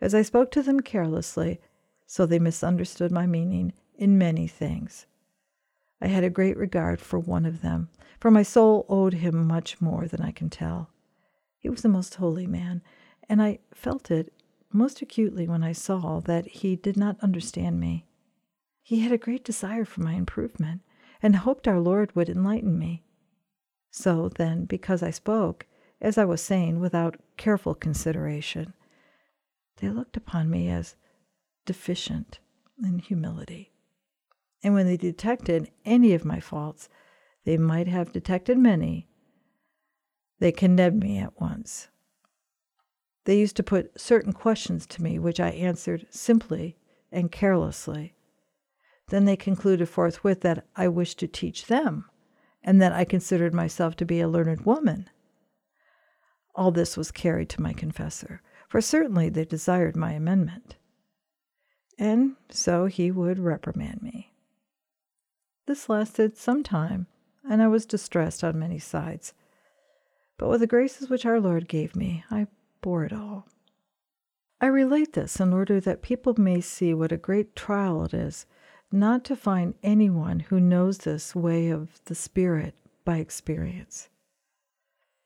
As 0.00 0.14
I 0.14 0.22
spoke 0.22 0.50
to 0.52 0.62
them 0.62 0.80
carelessly, 0.80 1.60
so 2.06 2.26
they 2.26 2.38
misunderstood 2.38 3.10
my 3.10 3.26
meaning 3.26 3.72
in 3.94 4.18
many 4.18 4.46
things. 4.46 5.06
I 6.00 6.08
had 6.08 6.24
a 6.24 6.30
great 6.30 6.56
regard 6.56 7.00
for 7.00 7.18
one 7.18 7.46
of 7.46 7.62
them, 7.62 7.88
for 8.20 8.30
my 8.30 8.42
soul 8.42 8.84
owed 8.88 9.14
him 9.14 9.46
much 9.46 9.80
more 9.80 10.06
than 10.06 10.20
I 10.20 10.30
can 10.30 10.50
tell. 10.50 10.90
He 11.58 11.70
was 11.70 11.84
a 11.84 11.88
most 11.88 12.16
holy 12.16 12.46
man, 12.46 12.82
and 13.28 13.40
I 13.40 13.60
felt 13.72 14.10
it 14.10 14.32
most 14.72 15.00
acutely 15.00 15.46
when 15.46 15.62
I 15.62 15.72
saw 15.72 16.20
that 16.20 16.46
he 16.46 16.76
did 16.76 16.96
not 16.96 17.20
understand 17.20 17.78
me. 17.78 18.04
He 18.92 19.00
had 19.00 19.12
a 19.12 19.16
great 19.16 19.42
desire 19.42 19.86
for 19.86 20.02
my 20.02 20.12
improvement 20.12 20.82
and 21.22 21.34
hoped 21.34 21.66
our 21.66 21.80
Lord 21.80 22.14
would 22.14 22.28
enlighten 22.28 22.78
me. 22.78 23.02
So 23.90 24.28
then, 24.28 24.66
because 24.66 25.02
I 25.02 25.10
spoke, 25.10 25.64
as 25.98 26.18
I 26.18 26.26
was 26.26 26.42
saying, 26.42 26.78
without 26.78 27.16
careful 27.38 27.74
consideration, 27.74 28.74
they 29.78 29.88
looked 29.88 30.18
upon 30.18 30.50
me 30.50 30.68
as 30.68 30.96
deficient 31.64 32.40
in 32.84 32.98
humility. 32.98 33.72
And 34.62 34.74
when 34.74 34.84
they 34.84 34.98
detected 34.98 35.70
any 35.86 36.12
of 36.12 36.26
my 36.26 36.38
faults, 36.38 36.90
they 37.46 37.56
might 37.56 37.88
have 37.88 38.12
detected 38.12 38.58
many, 38.58 39.08
they 40.38 40.52
condemned 40.52 41.00
me 41.00 41.16
at 41.16 41.40
once. 41.40 41.88
They 43.24 43.38
used 43.38 43.56
to 43.56 43.62
put 43.62 43.98
certain 43.98 44.34
questions 44.34 44.84
to 44.88 45.02
me 45.02 45.18
which 45.18 45.40
I 45.40 45.48
answered 45.48 46.08
simply 46.10 46.76
and 47.10 47.32
carelessly. 47.32 48.16
Then 49.12 49.26
they 49.26 49.36
concluded 49.36 49.90
forthwith 49.90 50.40
that 50.40 50.64
I 50.74 50.88
wished 50.88 51.18
to 51.18 51.28
teach 51.28 51.66
them, 51.66 52.06
and 52.64 52.80
that 52.80 52.94
I 52.94 53.04
considered 53.04 53.52
myself 53.52 53.94
to 53.96 54.06
be 54.06 54.20
a 54.22 54.26
learned 54.26 54.64
woman. 54.64 55.10
All 56.54 56.70
this 56.70 56.96
was 56.96 57.10
carried 57.10 57.50
to 57.50 57.60
my 57.60 57.74
confessor, 57.74 58.40
for 58.70 58.80
certainly 58.80 59.28
they 59.28 59.44
desired 59.44 59.96
my 59.96 60.12
amendment. 60.12 60.76
And 61.98 62.36
so 62.48 62.86
he 62.86 63.10
would 63.10 63.38
reprimand 63.38 64.00
me. 64.00 64.32
This 65.66 65.90
lasted 65.90 66.38
some 66.38 66.62
time, 66.62 67.06
and 67.46 67.60
I 67.60 67.68
was 67.68 67.84
distressed 67.84 68.42
on 68.42 68.58
many 68.58 68.78
sides. 68.78 69.34
But 70.38 70.48
with 70.48 70.60
the 70.60 70.66
graces 70.66 71.10
which 71.10 71.26
our 71.26 71.38
Lord 71.38 71.68
gave 71.68 71.94
me, 71.94 72.24
I 72.30 72.46
bore 72.80 73.04
it 73.04 73.12
all. 73.12 73.46
I 74.58 74.68
relate 74.68 75.12
this 75.12 75.38
in 75.38 75.52
order 75.52 75.80
that 75.80 76.00
people 76.00 76.34
may 76.38 76.62
see 76.62 76.94
what 76.94 77.12
a 77.12 77.18
great 77.18 77.54
trial 77.54 78.04
it 78.04 78.14
is 78.14 78.46
not 78.92 79.24
to 79.24 79.36
find 79.36 79.74
anyone 79.82 80.40
who 80.40 80.60
knows 80.60 80.98
this 80.98 81.34
way 81.34 81.68
of 81.68 82.00
the 82.04 82.14
Spirit 82.14 82.74
by 83.04 83.18
experience. 83.18 84.08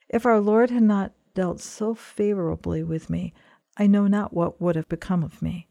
If 0.09 0.25
our 0.25 0.41
Lord 0.41 0.71
had 0.71 0.83
not 0.83 1.13
dealt 1.35 1.61
so 1.61 1.95
favorably 1.95 2.83
with 2.83 3.11
me, 3.11 3.35
I 3.77 3.87
know 3.87 4.07
not 4.07 4.33
what 4.33 4.61
would 4.61 4.77
have 4.77 4.89
become 4.89 5.23
of 5.23 5.43
me. 5.43 5.69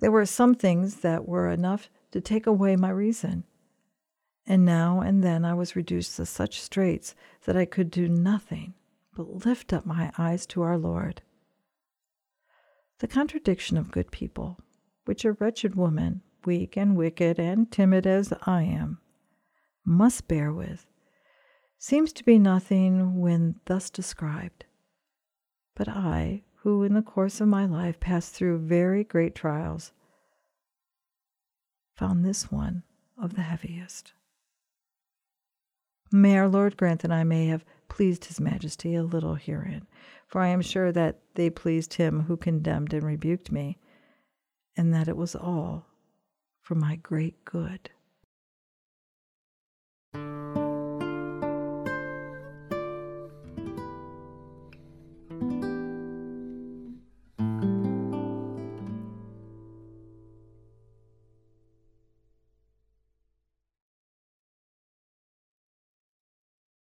There 0.00 0.12
were 0.12 0.26
some 0.26 0.54
things 0.54 0.96
that 0.96 1.26
were 1.26 1.48
enough 1.48 1.88
to 2.12 2.20
take 2.20 2.46
away 2.46 2.76
my 2.76 2.90
reason, 2.90 3.44
and 4.46 4.64
now 4.64 5.00
and 5.00 5.24
then 5.24 5.44
I 5.44 5.54
was 5.54 5.74
reduced 5.74 6.16
to 6.16 6.26
such 6.26 6.60
straits 6.60 7.14
that 7.46 7.56
I 7.56 7.64
could 7.64 7.90
do 7.90 8.08
nothing 8.08 8.74
but 9.16 9.46
lift 9.46 9.72
up 9.72 9.86
my 9.86 10.12
eyes 10.18 10.44
to 10.46 10.62
our 10.62 10.76
Lord. 10.76 11.22
The 12.98 13.08
contradiction 13.08 13.76
of 13.76 13.90
good 13.90 14.10
people, 14.10 14.58
which 15.04 15.24
a 15.24 15.32
wretched 15.32 15.74
woman 15.74 16.22
weak 16.46 16.76
and 16.76 16.96
wicked 16.96 17.38
and 17.38 17.70
timid 17.70 18.06
as 18.06 18.32
I 18.42 18.62
am, 18.62 18.98
must 19.84 20.28
bear 20.28 20.52
with, 20.52 20.86
seems 21.78 22.12
to 22.14 22.24
be 22.24 22.38
nothing 22.38 23.20
when 23.20 23.60
thus 23.66 23.90
described. 23.90 24.64
But 25.74 25.88
I, 25.88 26.42
who 26.56 26.82
in 26.82 26.94
the 26.94 27.02
course 27.02 27.40
of 27.40 27.48
my 27.48 27.66
life 27.66 28.00
passed 28.00 28.34
through 28.34 28.66
very 28.66 29.04
great 29.04 29.34
trials, 29.34 29.92
found 31.96 32.24
this 32.24 32.50
one 32.50 32.82
of 33.20 33.34
the 33.34 33.42
heaviest. 33.42 34.12
May 36.10 36.38
our 36.38 36.48
Lord 36.48 36.76
grant 36.76 37.02
that 37.02 37.12
I 37.12 37.24
may 37.24 37.46
have 37.46 37.64
pleased 37.88 38.26
His 38.26 38.40
Majesty 38.40 38.94
a 38.94 39.02
little 39.02 39.34
herein, 39.34 39.86
for 40.26 40.40
I 40.40 40.48
am 40.48 40.62
sure 40.62 40.92
that 40.92 41.20
they 41.34 41.50
pleased 41.50 41.94
him 41.94 42.22
who 42.22 42.36
condemned 42.36 42.92
and 42.92 43.04
rebuked 43.04 43.52
me, 43.52 43.78
and 44.76 44.92
that 44.94 45.08
it 45.08 45.16
was 45.16 45.34
all 45.34 45.86
for 46.64 46.74
my 46.74 46.96
great 46.96 47.44
good. 47.44 47.90